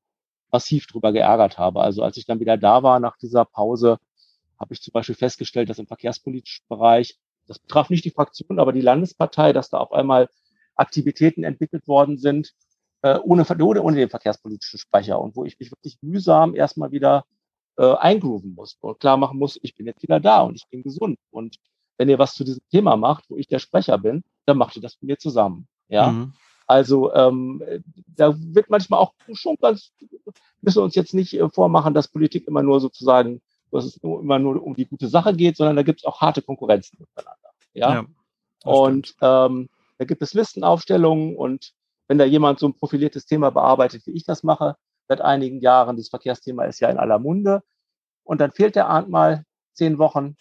[0.52, 1.82] massiv drüber geärgert habe.
[1.82, 3.98] Also als ich dann wieder da war nach dieser Pause,
[4.60, 7.18] habe ich zum Beispiel festgestellt, dass im verkehrspolitischen Bereich,
[7.48, 10.30] das betraf nicht die Fraktion, aber die Landespartei, dass da auf einmal
[10.76, 12.54] Aktivitäten entwickelt worden sind,
[13.02, 17.26] äh, ohne, ohne, ohne den verkehrspolitischen Sprecher und wo ich mich wirklich mühsam erstmal wieder
[17.78, 20.84] äh, eingrooven muss und klar machen muss, ich bin jetzt wieder da und ich bin
[20.84, 21.18] gesund.
[21.32, 21.58] Und
[21.98, 24.82] wenn ihr was zu diesem Thema macht, wo ich der Sprecher bin, dann macht ihr
[24.82, 25.68] das mit mir zusammen.
[25.88, 26.12] Ja.
[26.12, 26.34] Mhm.
[26.68, 27.62] Also ähm,
[28.08, 29.92] da wird manchmal auch schon ganz,
[30.62, 34.22] müssen wir uns jetzt nicht äh, vormachen, dass Politik immer nur sozusagen, dass es nur,
[34.22, 37.50] immer nur um die gute Sache geht, sondern da gibt es auch harte Konkurrenzen miteinander.
[37.74, 37.94] Ja.
[37.94, 38.06] ja
[38.64, 41.74] und ähm, da gibt es Listenaufstellungen und
[42.12, 44.76] wenn da jemand so ein profiliertes Thema bearbeitet, wie ich das mache,
[45.08, 47.64] seit einigen Jahren, das Verkehrsthema ist ja in aller Munde,
[48.26, 50.36] und dann fehlt der Ahnt mal zehn Wochen,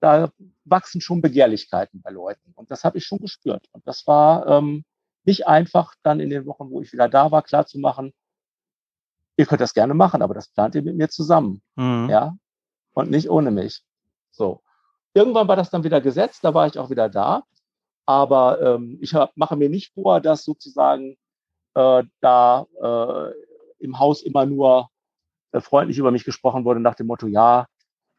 [0.00, 0.30] da
[0.66, 2.52] wachsen schon Begehrlichkeiten bei Leuten.
[2.56, 3.68] Und das habe ich schon gespürt.
[3.72, 4.84] Und das war ähm,
[5.24, 8.12] nicht einfach, dann in den Wochen, wo ich wieder da war, klar zu machen,
[9.38, 11.62] ihr könnt das gerne machen, aber das plant ihr mit mir zusammen.
[11.76, 12.10] Mhm.
[12.10, 12.36] Ja.
[12.92, 13.80] Und nicht ohne mich.
[14.30, 14.60] So.
[15.14, 17.44] Irgendwann war das dann wieder gesetzt, da war ich auch wieder da.
[18.06, 21.16] Aber ähm, ich mache mir nicht vor, dass sozusagen
[21.74, 23.32] äh, da äh,
[23.78, 24.90] im Haus immer nur
[25.52, 27.66] äh, freundlich über mich gesprochen wurde nach dem Motto, ja,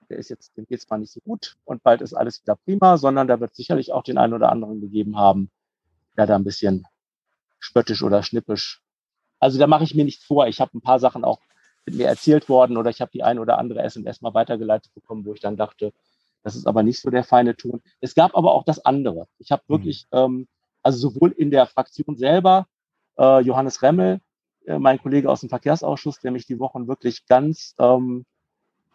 [0.10, 2.98] der ist jetzt, dem geht's mal nicht so gut und bald ist alles wieder prima,
[2.98, 5.50] sondern da wird sicherlich auch den einen oder anderen gegeben haben,
[6.18, 6.86] der da ein bisschen
[7.60, 8.82] spöttisch oder schnippisch.
[9.40, 10.48] Also da mache ich mir nichts vor.
[10.48, 11.40] Ich habe ein paar Sachen auch
[11.86, 15.26] mit mir erzählt worden oder ich habe die ein oder andere SMS mal weitergeleitet bekommen,
[15.26, 15.94] wo ich dann dachte,
[16.44, 17.82] das ist aber nicht so der feine Ton.
[18.02, 19.28] Es gab aber auch das andere.
[19.40, 19.74] Ich habe mhm.
[19.74, 20.18] wirklich, mhm.
[20.20, 20.48] ähm,
[20.82, 22.68] also sowohl in der Fraktion selber,
[23.18, 24.20] äh, Johannes Remmel,
[24.66, 28.26] äh, mein Kollege aus dem Verkehrsausschuss, der mich die Wochen wirklich ganz ähm,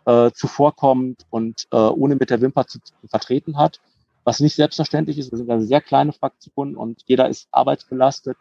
[0.05, 3.81] äh, zuvorkommt und äh, ohne mit der Wimper zu, zu vertreten hat,
[4.25, 5.31] was nicht selbstverständlich ist.
[5.31, 8.37] Wir sind eine sehr kleine Fraktion und jeder ist arbeitsbelastet.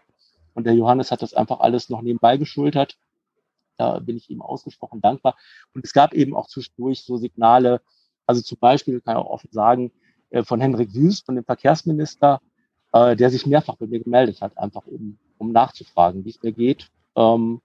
[0.54, 2.98] Und der Johannes hat das einfach alles noch nebenbei geschultert.
[3.78, 5.38] Da bin ich ihm ausgesprochen dankbar.
[5.76, 7.82] Und es gab eben auch zwischendurch so Signale,
[8.28, 9.92] also zum Beispiel, kann ich auch offen sagen,
[10.30, 12.42] äh, von Henrik Wüst, von dem Verkehrsminister,
[12.94, 16.52] äh, der sich mehrfach bei mir gemeldet hat, einfach um, um nachzufragen, wie es mir
[16.52, 16.90] geht.
[17.16, 17.62] Ähm,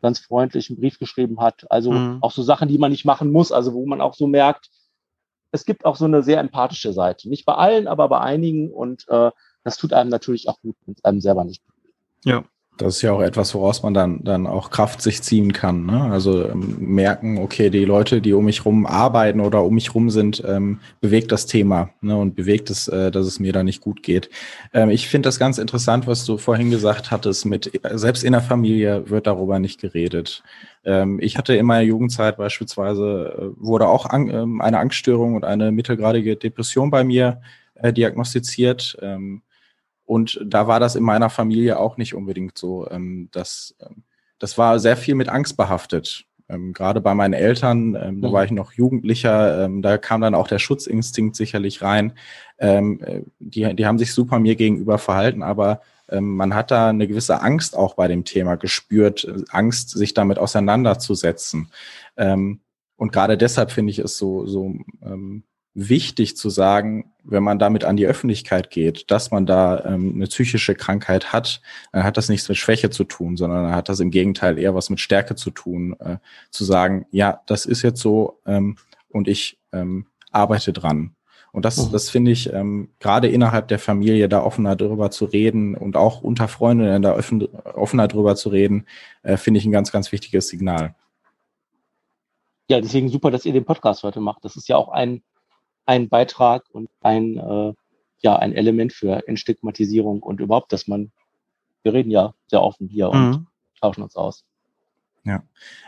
[0.00, 1.70] ganz freundlich einen Brief geschrieben hat.
[1.70, 2.18] Also mhm.
[2.20, 4.70] auch so Sachen, die man nicht machen muss, also wo man auch so merkt,
[5.50, 7.28] es gibt auch so eine sehr empathische Seite.
[7.28, 8.72] Nicht bei allen, aber bei einigen.
[8.72, 9.30] Und äh,
[9.62, 11.94] das tut einem natürlich auch gut, wenn es einem selber nicht gut geht.
[12.24, 12.44] Ja.
[12.76, 15.86] Das ist ja auch etwas, woraus man dann, dann auch Kraft sich ziehen kann.
[15.86, 16.10] Ne?
[16.10, 20.10] Also ähm, merken, okay, die Leute, die um mich rum arbeiten oder um mich rum
[20.10, 22.16] sind, ähm, bewegt das Thema ne?
[22.16, 24.28] und bewegt es, äh, dass es mir da nicht gut geht.
[24.72, 28.42] Ähm, ich finde das ganz interessant, was du vorhin gesagt hattest, mit selbst in der
[28.42, 30.42] Familie wird darüber nicht geredet.
[30.84, 35.44] Ähm, ich hatte in meiner Jugendzeit beispielsweise, äh, wurde auch an, äh, eine Angststörung und
[35.44, 37.40] eine mittelgradige Depression bei mir
[37.74, 38.96] äh, diagnostiziert.
[39.00, 39.42] Ähm,
[40.04, 42.88] und da war das in meiner Familie auch nicht unbedingt so.
[42.90, 44.02] Ähm, dass, ähm,
[44.38, 46.26] das war sehr viel mit Angst behaftet.
[46.48, 48.32] Ähm, Gerade bei meinen Eltern, ähm, da mhm.
[48.32, 52.12] war ich noch Jugendlicher, ähm, da kam dann auch der Schutzinstinkt sicherlich rein.
[52.58, 56.90] Ähm, äh, die, die haben sich super mir gegenüber verhalten, aber ähm, man hat da
[56.90, 61.70] eine gewisse Angst auch bei dem Thema gespürt, äh, Angst, sich damit auseinanderzusetzen.
[62.16, 65.42] Und gerade deshalb finde ich es so, so ähm,
[65.74, 70.26] wichtig zu sagen, wenn man damit an die Öffentlichkeit geht, dass man da ähm, eine
[70.26, 71.60] psychische Krankheit hat,
[71.92, 74.74] dann hat das nichts mit Schwäche zu tun, sondern dann hat das im Gegenteil eher
[74.74, 76.18] was mit Stärke zu tun, äh,
[76.50, 78.76] zu sagen, ja, das ist jetzt so ähm,
[79.08, 81.16] und ich ähm, arbeite dran.
[81.52, 81.92] Und das, mhm.
[81.92, 86.20] das finde ich, ähm, gerade innerhalb der Familie da offener drüber zu reden und auch
[86.20, 88.86] unter Freunden da offen, offener drüber zu reden,
[89.22, 90.94] äh, finde ich ein ganz, ganz wichtiges Signal.
[92.68, 94.44] Ja, deswegen super, dass ihr den Podcast heute macht.
[94.44, 95.22] Das ist ja auch ein
[95.86, 97.72] ein Beitrag und ein, äh,
[98.18, 101.12] ja, ein Element für Entstigmatisierung und überhaupt, dass man,
[101.82, 103.46] wir reden ja sehr offen hier und mhm.
[103.80, 104.44] tauschen uns aus.
[105.26, 105.42] Ja,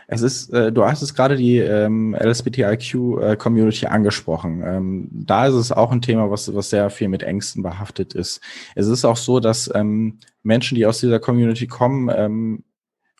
[0.07, 4.63] es ist, äh, du hast es gerade die ähm, LSBTIQ-Community äh, angesprochen.
[4.65, 8.41] Ähm, da ist es auch ein Thema, was, was sehr viel mit Ängsten behaftet ist.
[8.73, 12.63] Es ist auch so, dass ähm, Menschen, die aus dieser Community kommen, ähm,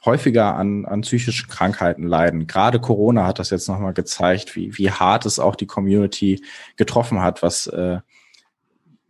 [0.07, 2.47] häufiger an, an psychischen Krankheiten leiden.
[2.47, 6.41] Gerade Corona hat das jetzt nochmal gezeigt, wie, wie hart es auch die Community
[6.75, 7.99] getroffen hat, was äh,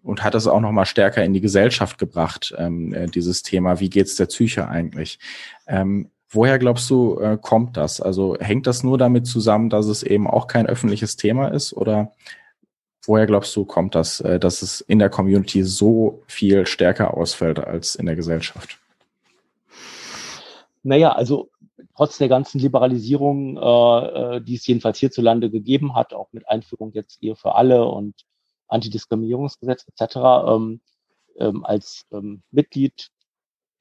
[0.04, 3.90] und hat es auch nochmal stärker in die Gesellschaft gebracht, ähm, äh, dieses Thema, wie
[3.90, 5.20] geht's der Psyche eigentlich?
[5.68, 8.02] Ähm, Woher glaubst du, äh, kommt das?
[8.02, 11.72] Also hängt das nur damit zusammen, dass es eben auch kein öffentliches Thema ist?
[11.72, 12.12] Oder
[13.06, 17.60] woher glaubst du, kommt das, äh, dass es in der Community so viel stärker ausfällt
[17.60, 18.78] als in der Gesellschaft?
[20.88, 21.50] Naja, also
[21.98, 26.94] trotz der ganzen Liberalisierung, äh, äh die es jedenfalls hierzulande gegeben hat, auch mit Einführung
[26.94, 28.16] jetzt Ehe für alle und
[28.70, 30.16] Antidiskriminierungsgesetz etc.,
[30.48, 30.82] ähm,
[31.40, 33.10] ähm, als ähm, Mitglied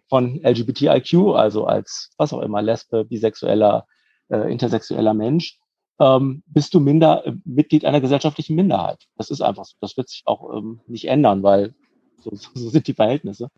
[0.09, 3.87] von LGBTIQ, also als was auch immer, Lesbe, bisexueller,
[4.29, 5.61] äh, intersexueller Mensch,
[6.01, 9.07] ähm, bist du minder äh, Mitglied einer gesellschaftlichen Minderheit.
[9.16, 9.77] Das ist einfach so.
[9.81, 11.73] Das wird sich auch ähm, nicht ändern, weil
[12.19, 13.49] so, so sind die Verhältnisse.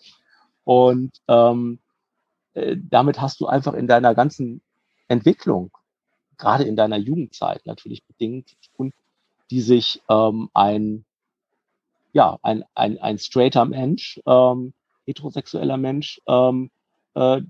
[0.65, 1.88] Und ähm, äh,
[2.77, 4.61] damit hast du einfach in deiner ganzen
[5.09, 5.71] Entwicklung,
[6.37, 8.57] gerade in deiner Jugendzeit natürlich bedingt,
[9.51, 11.05] die sich ähm, ein
[12.13, 14.73] ja ein, ein, ein straighter Mensch ähm,
[15.07, 16.71] heterosexueller Mensch ähm,
[17.15, 17.41] äh,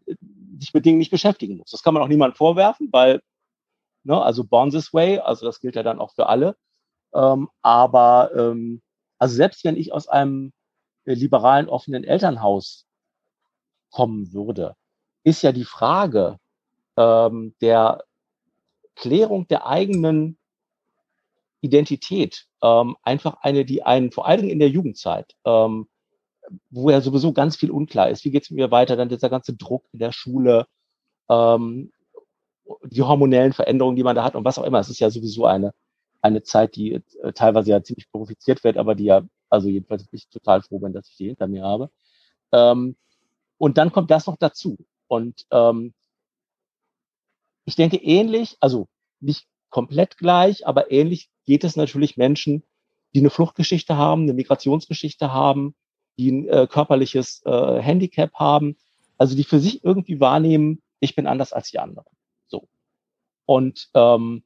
[0.59, 1.71] sich mit Dingen nicht beschäftigen muss.
[1.71, 3.21] Das kann man auch niemandem vorwerfen, weil,
[4.05, 6.57] ne, also born this way, also das gilt ja dann auch für alle.
[7.15, 8.81] Ähm, aber ähm,
[9.19, 10.53] also selbst wenn ich aus einem
[11.05, 12.87] äh, liberalen, offenen Elternhaus
[13.91, 14.77] kommen würde,
[15.29, 16.39] ist ja die Frage
[16.97, 18.05] ähm, der
[18.97, 20.39] Klärung der eigenen
[21.61, 25.89] Identität ähm, einfach eine, die einen vor allen Dingen in der Jugendzeit ähm,
[26.71, 28.25] wo ja sowieso ganz viel unklar ist.
[28.25, 28.97] Wie geht es mir weiter?
[28.97, 30.67] Dann dieser ganze Druck in der Schule,
[31.29, 31.93] ähm,
[32.85, 34.81] die hormonellen Veränderungen, die man da hat und was auch immer.
[34.81, 35.73] Es ist ja sowieso eine,
[36.23, 40.19] eine Zeit, die äh, teilweise ja ziemlich glorifiziert wird, aber die ja, also jedenfalls bin
[40.19, 41.91] ich total froh bin, dass ich die hinter mir habe.
[42.53, 42.97] Ähm,
[43.59, 44.77] und dann kommt das noch dazu.
[45.09, 45.95] Und ähm,
[47.65, 48.89] ich denke ähnlich, also
[49.21, 52.63] nicht komplett gleich, aber ähnlich geht es natürlich Menschen,
[53.15, 55.75] die eine Fluchtgeschichte haben, eine Migrationsgeschichte haben,
[56.19, 58.77] die ein äh, körperliches äh, Handicap haben,
[59.17, 62.07] also die für sich irgendwie wahrnehmen, ich bin anders als die anderen.
[62.49, 62.69] So.
[63.47, 64.45] Und ähm,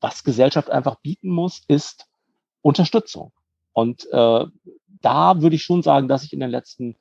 [0.00, 2.06] was Gesellschaft einfach bieten muss, ist
[2.62, 3.32] Unterstützung.
[3.72, 4.44] Und äh,
[5.00, 6.96] da würde ich schon sagen, dass sich in den letzten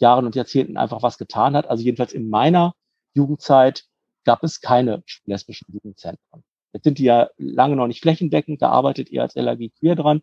[0.00, 1.68] Jahren und Jahrzehnten einfach was getan hat.
[1.68, 2.74] Also jedenfalls in meiner
[3.14, 3.84] Jugendzeit
[4.24, 6.44] gab es keine lesbischen Jugendzentren.
[6.72, 10.22] Jetzt sind die ja lange noch nicht flächendeckend, da arbeitet ihr als LAG Queer dran,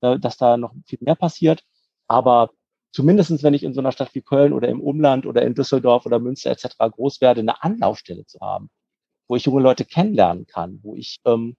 [0.00, 1.64] äh, dass da noch viel mehr passiert.
[2.06, 2.50] Aber
[2.92, 6.06] zumindestens wenn ich in so einer Stadt wie Köln oder im Umland oder in Düsseldorf
[6.06, 6.76] oder Münster etc.
[6.78, 8.70] groß werde, eine Anlaufstelle zu haben,
[9.26, 11.56] wo ich junge Leute kennenlernen kann, wo ich ähm,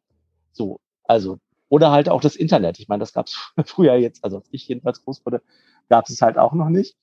[0.52, 1.38] so, also,
[1.70, 2.80] oder halt auch das Internet.
[2.80, 5.42] Ich meine, das gab es früher jetzt, also als ich jedenfalls groß wurde,
[5.90, 6.96] gab es halt auch noch nicht.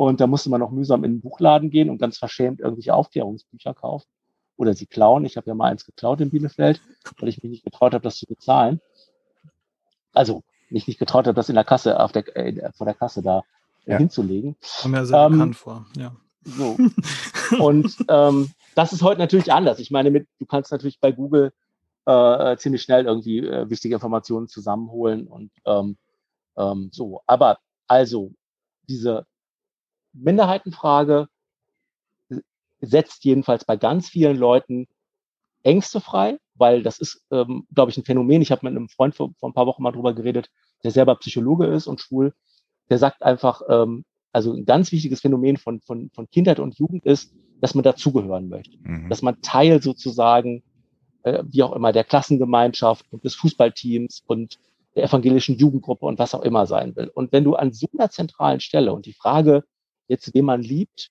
[0.00, 3.74] Und da musste man noch mühsam in den Buchladen gehen und ganz verschämt irgendwelche Aufklärungsbücher
[3.74, 4.08] kaufen
[4.56, 5.26] oder sie klauen.
[5.26, 6.80] Ich habe ja mal eins geklaut in Bielefeld,
[7.18, 8.80] weil ich mich nicht getraut habe, das zu bezahlen.
[10.14, 13.20] Also mich nicht getraut habe, das in der Kasse auf der äh, vor der Kasse
[13.20, 13.42] da
[13.84, 13.98] ja.
[13.98, 14.56] hinzulegen.
[14.80, 16.16] Kommt mir sehr ähm, bekannt vor, ja.
[16.44, 16.78] So.
[17.58, 19.80] Und ähm, das ist heute natürlich anders.
[19.80, 21.52] Ich meine, mit, du kannst natürlich bei Google
[22.06, 25.98] äh, ziemlich schnell irgendwie äh, wichtige Informationen zusammenholen und ähm,
[26.56, 27.20] ähm, so.
[27.26, 28.32] Aber also
[28.88, 29.26] diese
[30.12, 31.28] Minderheitenfrage
[32.80, 34.86] setzt jedenfalls bei ganz vielen Leuten
[35.62, 38.40] Ängste frei, weil das ist, ähm, glaube ich, ein Phänomen.
[38.40, 40.50] Ich habe mit einem Freund vor, vor ein paar Wochen mal drüber geredet,
[40.82, 42.32] der selber Psychologe ist und schwul
[42.90, 47.06] der sagt einfach, ähm, also ein ganz wichtiges Phänomen von, von, von Kindheit und Jugend
[47.06, 48.76] ist, dass man dazugehören möchte.
[48.82, 49.08] Mhm.
[49.08, 50.62] Dass man Teil sozusagen,
[51.22, 54.58] äh, wie auch immer, der Klassengemeinschaft und des Fußballteams und
[54.96, 57.10] der evangelischen Jugendgruppe und was auch immer sein will.
[57.14, 59.64] Und wenn du an so einer zentralen Stelle und die Frage
[60.10, 61.10] jetzt, wen man liebt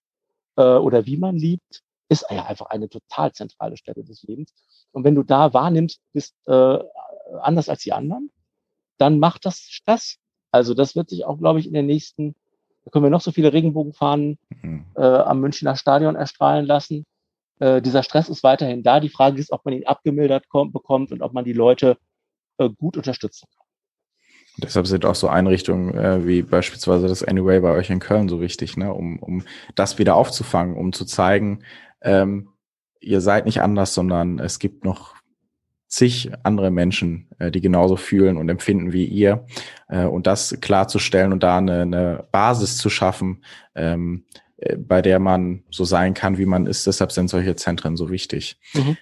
[0.58, 4.54] äh, oder wie man liebt, ist ja einfach eine total zentrale Stelle des Lebens.
[4.92, 6.80] Und wenn du da wahrnimmst, bist äh,
[7.42, 8.32] anders als die anderen,
[8.98, 10.18] dann macht das Stress.
[10.52, 12.36] Also das wird sich auch, glaube ich, in den nächsten,
[12.84, 14.86] da können wir noch so viele Regenbogenfahnen mhm.
[14.96, 17.06] äh, am Münchner Stadion erstrahlen lassen.
[17.60, 19.00] Äh, dieser Stress ist weiterhin da.
[19.00, 21.98] Die Frage ist, ob man ihn abgemildert kommt, bekommt und ob man die Leute
[22.58, 23.59] äh, gut unterstützen kann.
[24.60, 28.42] Deshalb sind auch so Einrichtungen äh, wie beispielsweise das Anyway bei euch in Köln so
[28.42, 28.94] wichtig, ne?
[28.94, 29.44] um, um
[29.76, 31.64] das wieder aufzufangen, um zu zeigen,
[32.02, 32.50] ähm,
[33.00, 35.16] ihr seid nicht anders, sondern es gibt noch
[35.88, 39.46] zig andere Menschen, äh, die genauso fühlen und empfinden wie ihr.
[39.88, 43.44] Äh, und das klarzustellen und da eine, eine Basis zu schaffen,
[43.76, 44.26] ähm,
[44.58, 46.86] äh, bei der man so sein kann, wie man ist.
[46.86, 48.60] Deshalb sind solche Zentren so wichtig.
[48.74, 48.98] Mhm.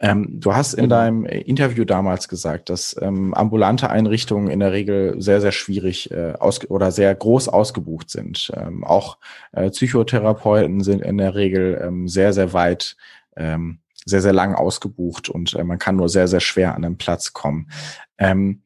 [0.00, 0.96] Ähm, du hast in genau.
[0.96, 6.34] deinem Interview damals gesagt, dass ähm, ambulante Einrichtungen in der Regel sehr, sehr schwierig äh,
[6.38, 8.52] aus oder sehr groß ausgebucht sind.
[8.56, 9.18] Ähm, auch
[9.52, 12.96] äh, Psychotherapeuten sind in der Regel ähm, sehr, sehr weit,
[13.36, 16.96] ähm, sehr, sehr lang ausgebucht und äh, man kann nur sehr, sehr schwer an den
[16.96, 17.68] Platz kommen.
[18.18, 18.62] Ähm,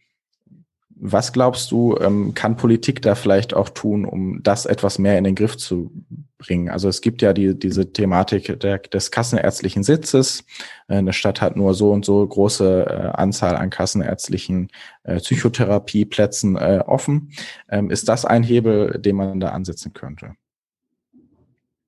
[1.04, 5.24] was glaubst du, ähm, kann Politik da vielleicht auch tun, um das etwas mehr in
[5.24, 5.90] den Griff zu
[6.38, 6.68] bringen?
[6.70, 10.44] Also es gibt ja die, diese Thematik der, des kassenärztlichen Sitzes.
[10.86, 14.68] Äh, eine Stadt hat nur so und so große äh, Anzahl an kassenärztlichen
[15.02, 17.32] äh, Psychotherapieplätzen offen.
[17.68, 20.36] Ähm, ist das ein Hebel, den man da ansetzen könnte?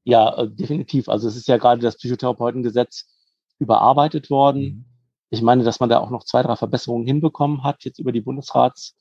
[0.02, 1.08] Ja, definitiv.
[1.08, 3.06] Also es ist ja gerade das Psychotherapeutengesetz
[3.60, 4.62] überarbeitet worden.
[4.62, 4.84] Mhm.
[5.30, 8.20] Ich meine, dass man da auch noch zwei, drei Verbesserungen hinbekommen hat, jetzt über die
[8.20, 8.96] Bundesrats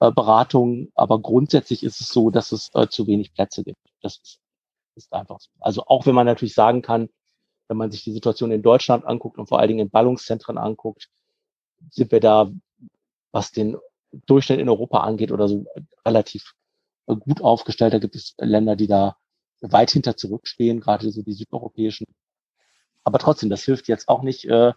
[0.00, 3.80] äh, Beratung, aber grundsätzlich ist es so, dass es äh, zu wenig Plätze gibt.
[4.02, 4.40] Das ist,
[4.96, 5.50] ist einfach so.
[5.60, 7.08] Also auch wenn man natürlich sagen kann,
[7.68, 11.08] wenn man sich die Situation in Deutschland anguckt und vor allen Dingen in Ballungszentren anguckt,
[11.90, 12.50] sind wir da,
[13.30, 13.76] was den
[14.26, 15.66] Durchschnitt in Europa angeht oder so,
[16.04, 16.54] relativ
[17.06, 17.94] äh, gut aufgestellt.
[17.94, 19.16] Da gibt es Länder, die da
[19.60, 22.06] weit hinter zurückstehen, gerade so die südeuropäischen.
[23.04, 24.72] Aber trotzdem, das hilft jetzt auch nicht äh,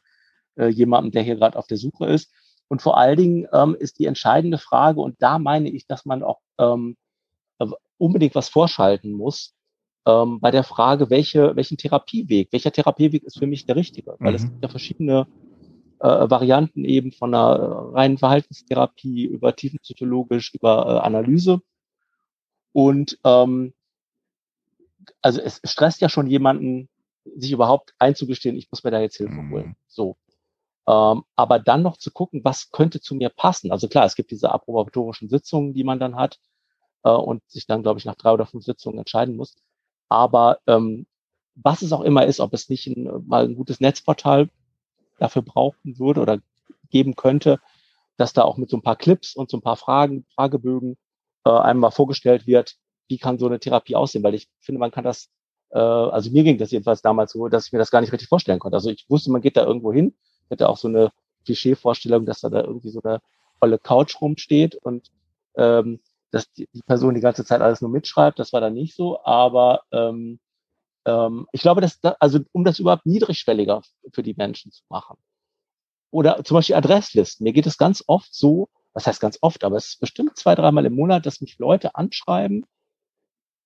[0.57, 2.31] äh jemandem, der hier gerade auf der Suche ist.
[2.73, 6.23] Und vor allen Dingen ähm, ist die entscheidende Frage, und da meine ich, dass man
[6.23, 6.97] auch ähm,
[7.59, 7.67] äh,
[7.99, 9.53] unbedingt was vorschalten muss,
[10.07, 14.15] ähm, bei der Frage, welche, welchen Therapieweg, welcher Therapieweg ist für mich der richtige?
[14.17, 14.35] Weil mhm.
[14.37, 15.27] es gibt ja verschiedene
[15.99, 21.61] äh, Varianten eben von einer reinen Verhaltenstherapie über tiefenpsychologisch, über äh, Analyse.
[22.71, 23.75] Und ähm,
[25.21, 26.89] also es stresst ja schon jemanden,
[27.35, 29.67] sich überhaupt einzugestehen, ich muss mir da jetzt Hilfe holen.
[29.67, 29.75] Mhm.
[29.85, 30.17] So.
[30.87, 33.71] Ähm, aber dann noch zu gucken, was könnte zu mir passen.
[33.71, 36.39] Also klar, es gibt diese approbatorischen Sitzungen, die man dann hat
[37.03, 39.55] äh, und sich dann, glaube ich, nach drei oder fünf Sitzungen entscheiden muss.
[40.09, 41.07] Aber ähm,
[41.55, 44.49] was es auch immer ist, ob es nicht ein, mal ein gutes Netzportal
[45.19, 46.39] dafür brauchen würde oder
[46.89, 47.59] geben könnte,
[48.17, 50.97] dass da auch mit so ein paar Clips und so ein paar Fragen, Fragebögen
[51.45, 52.75] äh, einem mal vorgestellt wird,
[53.07, 55.29] wie kann so eine Therapie aussehen, weil ich finde, man kann das,
[55.71, 58.29] äh, also mir ging das jedenfalls damals so, dass ich mir das gar nicht richtig
[58.29, 58.77] vorstellen konnte.
[58.77, 60.15] Also ich wusste, man geht da irgendwo hin,
[60.53, 61.11] hätte auch so eine
[61.45, 63.19] Klischee-Vorstellung, dass da, da irgendwie so eine
[63.59, 65.11] volle Couch rumsteht und
[65.55, 65.99] ähm,
[66.31, 68.39] dass die, die Person die ganze Zeit alles nur mitschreibt.
[68.39, 70.39] Das war dann nicht so, aber ähm,
[71.05, 75.17] ähm, ich glaube, dass da, also um das überhaupt niedrigschwelliger für die Menschen zu machen.
[76.11, 77.43] Oder zum Beispiel Adresslisten.
[77.43, 80.55] Mir geht es ganz oft so, was heißt ganz oft, aber es ist bestimmt zwei,
[80.55, 82.65] dreimal im Monat, dass mich Leute anschreiben,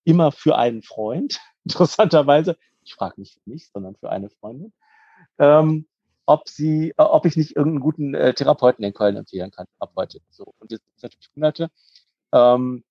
[0.04, 2.58] immer für einen Freund, interessanterweise.
[2.84, 4.74] Ich frage nicht für mich, sondern für eine Freundin.
[5.38, 5.88] Ähm,
[6.28, 9.94] ob sie, äh, ob ich nicht irgendeinen guten äh, Therapeuten in Köln empfehlen kann ab
[9.96, 10.20] heute.
[10.30, 11.72] So und jetzt ist natürlich hunderte.
[12.32, 12.84] Ähm,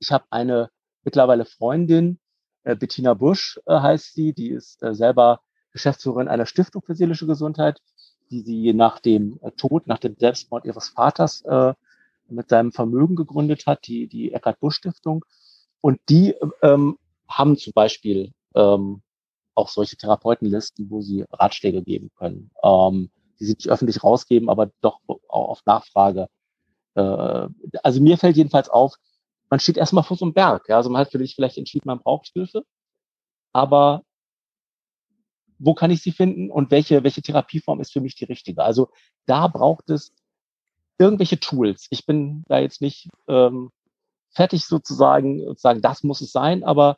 [0.00, 0.70] ich habe eine
[1.04, 2.18] mittlerweile Freundin,
[2.64, 5.40] äh, Bettina Busch äh, heißt sie, die ist äh, selber
[5.72, 7.80] Geschäftsführerin einer Stiftung für seelische Gesundheit,
[8.30, 11.74] die sie nach dem äh, Tod, nach dem Selbstmord ihres Vaters äh,
[12.28, 15.24] mit seinem Vermögen gegründet hat, die, die Eckhard Busch Stiftung.
[15.80, 19.02] Und die ähm, haben zum Beispiel ähm,
[19.58, 24.70] auch solche Therapeutenlisten, wo sie Ratschläge geben können, ähm, die sie nicht öffentlich rausgeben, aber
[24.80, 26.28] doch auf Nachfrage.
[26.94, 27.48] Äh,
[27.82, 28.94] also mir fällt jedenfalls auf,
[29.50, 30.68] man steht erstmal vor so einem Berg.
[30.68, 30.76] Ja?
[30.76, 32.62] Also man hat für sich vielleicht entschieden, man braucht Hilfe,
[33.52, 34.02] aber
[35.58, 38.62] wo kann ich sie finden und welche, welche Therapieform ist für mich die richtige?
[38.62, 38.90] Also
[39.26, 40.12] da braucht es
[40.98, 41.88] irgendwelche Tools.
[41.90, 43.70] Ich bin da jetzt nicht ähm,
[44.30, 46.96] fertig sozusagen, sozusagen, das muss es sein, aber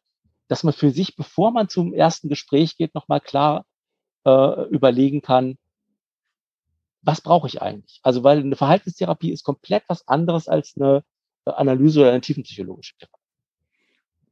[0.51, 3.65] dass man für sich, bevor man zum ersten Gespräch geht, nochmal klar
[4.27, 5.57] äh, überlegen kann,
[7.03, 8.01] was brauche ich eigentlich?
[8.03, 11.05] Also, weil eine Verhaltenstherapie ist komplett was anderes als eine
[11.45, 13.20] äh, Analyse oder eine tiefenpsychologische Therapie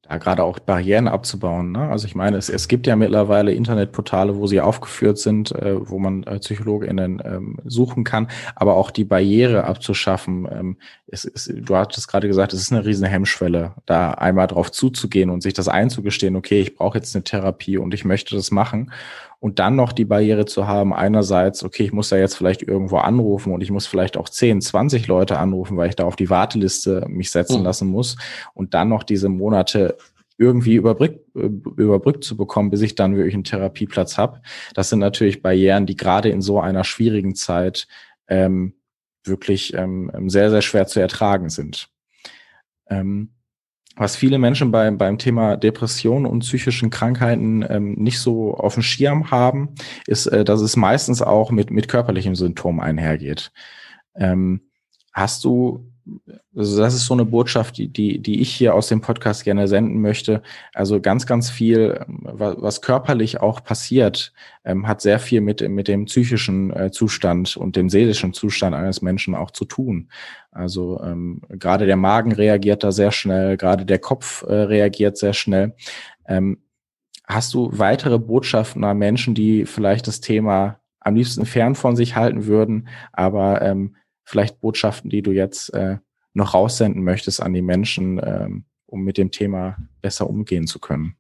[0.03, 1.73] da gerade auch Barrieren abzubauen.
[1.73, 1.89] Ne?
[1.91, 5.99] Also ich meine, es, es gibt ja mittlerweile Internetportale, wo sie aufgeführt sind, äh, wo
[5.99, 10.49] man äh, PsychologInnen ähm, suchen kann, aber auch die Barriere abzuschaffen.
[10.51, 14.73] Ähm, es ist, du hattest gerade gesagt, es ist eine riesen Hemmschwelle, da einmal drauf
[14.73, 18.51] zuzugehen und sich das einzugestehen, okay, ich brauche jetzt eine Therapie und ich möchte das
[18.51, 18.93] machen.
[19.40, 22.96] Und dann noch die Barriere zu haben, einerseits, okay, ich muss da jetzt vielleicht irgendwo
[22.96, 26.29] anrufen und ich muss vielleicht auch 10, 20 Leute anrufen, weil ich da auf die
[26.29, 27.64] Warteliste mich setzen mhm.
[27.64, 28.16] lassen muss.
[28.55, 29.96] Und dann noch diese Monate
[30.38, 34.40] irgendwie überbrückt, überbrückt zu bekommen, bis ich dann wirklich einen Therapieplatz habe.
[34.75, 37.87] Das sind natürlich Barrieren, die gerade in so einer schwierigen Zeit
[38.29, 38.75] ähm,
[39.25, 41.88] wirklich ähm, sehr, sehr schwer zu ertragen sind.
[42.88, 43.35] Ähm,
[43.99, 48.83] was viele Menschen beim, beim Thema Depression und psychischen Krankheiten ähm, nicht so auf dem
[48.83, 49.75] Schirm haben,
[50.07, 53.53] ist, äh, dass es meistens auch mit, mit körperlichen Symptomen einhergeht.
[54.15, 54.63] Ähm,
[55.13, 55.90] hast du
[56.56, 59.69] also das ist so eine Botschaft, die, die, die ich hier aus dem Podcast gerne
[59.69, 60.42] senden möchte.
[60.75, 64.33] Also ganz, ganz viel, was, was körperlich auch passiert,
[64.65, 69.02] ähm, hat sehr viel mit, mit dem psychischen äh, Zustand und dem seelischen Zustand eines
[69.02, 70.09] Menschen auch zu tun.
[70.50, 75.35] Also ähm, gerade der Magen reagiert da sehr schnell, gerade der Kopf äh, reagiert sehr
[75.35, 75.75] schnell.
[76.27, 76.59] Ähm,
[77.27, 82.17] hast du weitere Botschaften an Menschen, die vielleicht das Thema am liebsten fern von sich
[82.17, 83.96] halten würden, aber ähm,
[84.29, 85.98] vielleicht Botschaften, die du jetzt äh,
[86.35, 91.16] noch raussenden möchtest an die Menschen, ähm, um mit dem Thema besser umgehen zu können?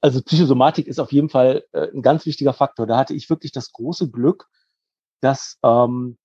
[0.00, 2.86] Also Psychosomatik ist auf jeden Fall äh, ein ganz wichtiger Faktor.
[2.86, 4.48] Da hatte ich wirklich das große Glück,
[5.20, 6.18] dass ähm,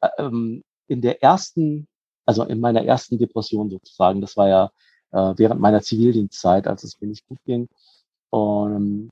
[0.00, 1.88] äh, ähm, in der ersten,
[2.26, 4.70] also in meiner ersten Depression sozusagen, das war ja
[5.12, 7.68] äh, während meiner Zivildienstzeit, als es mir nicht gut ging,
[8.30, 9.10] und,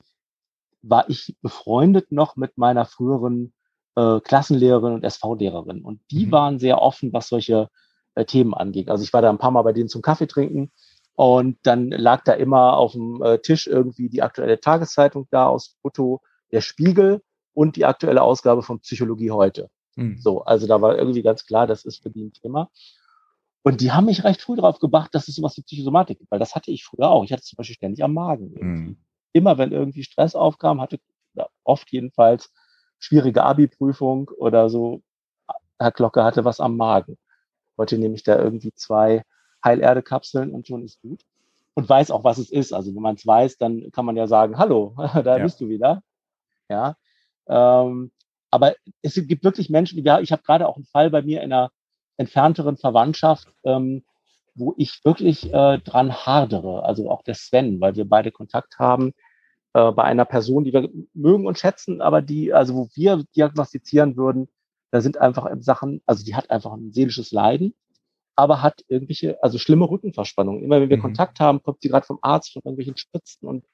[0.83, 3.53] war ich befreundet noch mit meiner früheren
[3.97, 5.83] äh, Klassenlehrerin und SV-Lehrerin.
[5.83, 6.33] Und die mhm.
[6.33, 7.69] waren sehr offen, was solche
[8.15, 8.89] äh, Themen angeht.
[8.89, 10.71] Also ich war da ein paar Mal bei denen zum Kaffee trinken
[11.15, 15.77] und dann lag da immer auf dem äh, Tisch irgendwie die aktuelle Tageszeitung da aus
[15.83, 16.21] Foto,
[16.51, 17.23] der Spiegel
[17.55, 19.71] und die aktuelle Ausgabe von Psychologie heute.
[19.97, 20.19] Mhm.
[20.19, 22.71] So, also da war irgendwie ganz klar, das ist für die ein Thema.
[23.63, 26.41] Und die haben mich recht früh darauf gebracht, dass es sowas wie Psychosomatik gibt, weil
[26.41, 27.25] das hatte ich früher auch.
[27.25, 28.55] Ich hatte zum Beispiel ständig am Magen.
[28.59, 28.97] Mhm.
[29.33, 30.99] Immer wenn irgendwie Stress aufkam, hatte
[31.63, 32.53] oft jedenfalls
[33.03, 35.03] schwierige Abi-Prüfung oder so,
[35.79, 37.19] Herr Glocke hatte was am Magen.
[37.77, 39.23] Heute nehme ich da irgendwie zwei
[39.65, 41.23] Heilerde-Kapseln und schon ist gut.
[41.75, 42.73] Und weiß auch, was es ist.
[42.73, 44.95] Also wenn man es weiß, dann kann man ja sagen, hallo,
[45.25, 45.43] da ja.
[45.43, 46.03] bist du wieder.
[46.69, 46.97] Ja.
[47.49, 48.13] Ähm,
[48.51, 51.53] aber es gibt wirklich Menschen, die, ich habe gerade auch einen Fall bei mir in
[51.53, 51.71] einer
[52.19, 54.05] entfernteren Verwandtschaft, ähm,
[54.55, 56.85] wo ich wirklich äh, dran hardere.
[56.85, 59.13] Also auch der Sven, weil wir beide Kontakt haben
[59.75, 64.17] äh, bei einer Person, die wir mögen und schätzen, aber die, also wo wir diagnostizieren
[64.17, 64.49] würden,
[64.91, 67.75] da sind einfach Sachen, also die hat einfach ein seelisches Leiden,
[68.37, 70.63] aber hat irgendwelche, also schlimme Rückenverspannungen.
[70.63, 71.03] Immer wenn wir mhm.
[71.03, 73.65] Kontakt haben, kommt sie gerade vom Arzt von irgendwelchen Spritzen und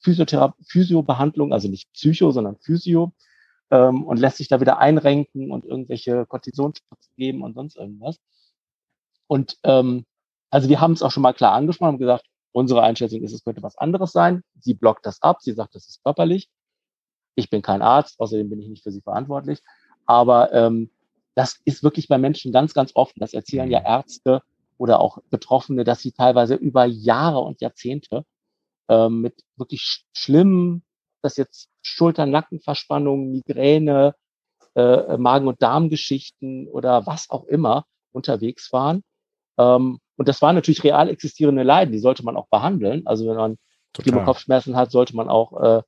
[0.00, 3.12] Physiotherapie, Physiobehandlung, also nicht Psycho, sondern Physio,
[3.70, 8.18] ähm, und lässt sich da wieder einrenken und irgendwelche Kortisonspritzen geben und sonst irgendwas.
[9.26, 10.04] Und ähm,
[10.50, 13.42] also wir haben es auch schon mal klar angesprochen und gesagt, Unsere Einschätzung ist, es
[13.42, 14.44] könnte was anderes sein.
[14.60, 15.42] Sie blockt das ab.
[15.42, 16.48] Sie sagt, das ist körperlich.
[17.34, 19.58] Ich bin kein Arzt, außerdem bin ich nicht für sie verantwortlich.
[20.06, 20.88] Aber ähm,
[21.34, 23.16] das ist wirklich bei Menschen ganz, ganz oft.
[23.16, 24.40] Das erzählen ja Ärzte
[24.78, 28.24] oder auch Betroffene, dass sie teilweise über Jahre und Jahrzehnte
[28.88, 30.84] ähm, mit wirklich schlimmen,
[31.22, 34.14] das jetzt Schulter-Nackenverspannungen, Migräne,
[34.76, 39.02] äh, Magen- und Darmgeschichten oder was auch immer unterwegs waren.
[39.58, 43.06] Ähm, und das waren natürlich real existierende Leiden, die sollte man auch behandeln.
[43.06, 43.58] Also wenn man
[44.00, 45.82] schlimme Kopfschmerzen hat, sollte man auch äh,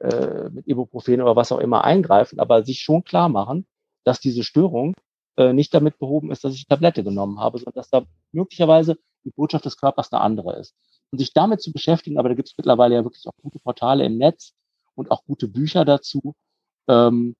[0.00, 3.66] äh, mit Ibuprofen oder was auch immer eingreifen, aber sich schon klar machen,
[4.04, 4.94] dass diese Störung
[5.36, 9.30] äh, nicht damit behoben ist, dass ich Tablette genommen habe, sondern dass da möglicherweise die
[9.30, 10.74] Botschaft des Körpers eine andere ist.
[11.10, 14.04] Und sich damit zu beschäftigen, aber da gibt es mittlerweile ja wirklich auch gute Portale
[14.04, 14.54] im Netz
[14.94, 16.34] und auch gute Bücher dazu,
[16.88, 17.36] ähm,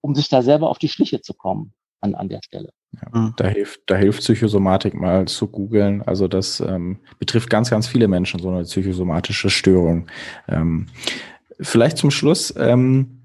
[0.00, 1.74] um sich da selber auf die Schliche zu kommen
[2.04, 2.70] an, an der Stelle.
[2.92, 3.34] Ja, mhm.
[3.36, 6.02] da hilft, da hilft Psychosomatik mal zu googeln.
[6.02, 10.06] Also das ähm, betrifft ganz, ganz viele Menschen, so eine psychosomatische Störung.
[10.48, 10.86] Ähm,
[11.60, 13.24] vielleicht zum Schluss ähm,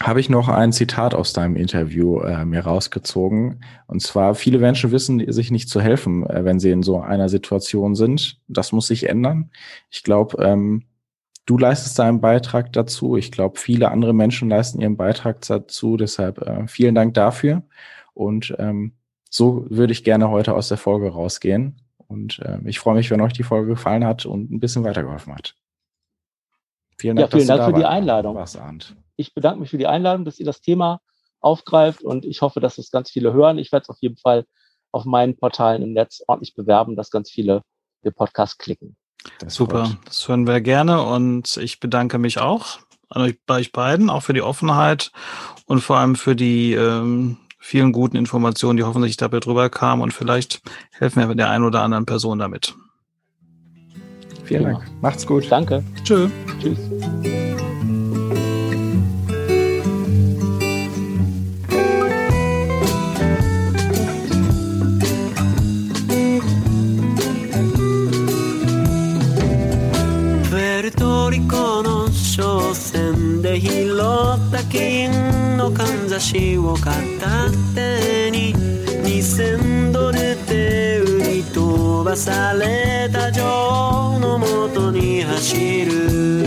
[0.00, 3.62] habe ich noch ein Zitat aus deinem Interview äh, mir rausgezogen.
[3.86, 7.28] Und zwar, viele Menschen wissen sich nicht zu helfen, äh, wenn sie in so einer
[7.28, 8.40] Situation sind.
[8.48, 9.50] Das muss sich ändern.
[9.90, 10.84] Ich glaube, ähm,
[11.46, 13.16] du leistest deinen Beitrag dazu.
[13.16, 15.96] Ich glaube, viele andere Menschen leisten ihren Beitrag dazu.
[15.96, 17.62] Deshalb äh, vielen Dank dafür.
[18.14, 18.96] Und ähm,
[19.30, 21.80] so würde ich gerne heute aus der Folge rausgehen.
[22.06, 25.34] Und äh, ich freue mich, wenn euch die Folge gefallen hat und ein bisschen weitergeholfen
[25.34, 25.54] hat.
[26.98, 28.34] Vielen Dank, ja, vielen Dank für die Einladung.
[28.34, 28.58] Was,
[29.16, 31.00] ich bedanke mich für die Einladung, dass ihr das Thema
[31.40, 33.58] aufgreift und ich hoffe, dass es ganz viele hören.
[33.58, 34.44] Ich werde es auf jeden Fall
[34.92, 37.62] auf meinen Portalen im Netz ordentlich bewerben, dass ganz viele
[38.04, 38.96] den Podcast klicken.
[39.38, 39.98] Das Super, gut.
[40.04, 44.22] das hören wir gerne und ich bedanke mich auch an euch, bei euch beiden, auch
[44.22, 45.12] für die Offenheit
[45.66, 50.12] und vor allem für die ähm, vielen guten Informationen, die hoffentlich dabei drüber kamen und
[50.12, 50.60] vielleicht
[50.90, 52.74] helfen wir der einen oder anderen Person damit.
[54.44, 54.82] Vielen Dank.
[55.00, 55.46] Macht's gut.
[55.48, 55.82] Danke.
[56.04, 56.28] Tschö.
[56.60, 56.78] Tschüss.
[73.60, 86.46] 拾った金のかんざしを片手に2000ドルで売り飛ばされた女王のもとに走る。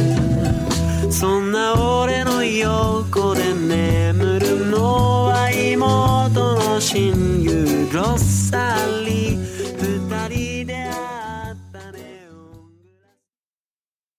[1.12, 8.51] そんな俺の横で眠るのは妹の親友 grosse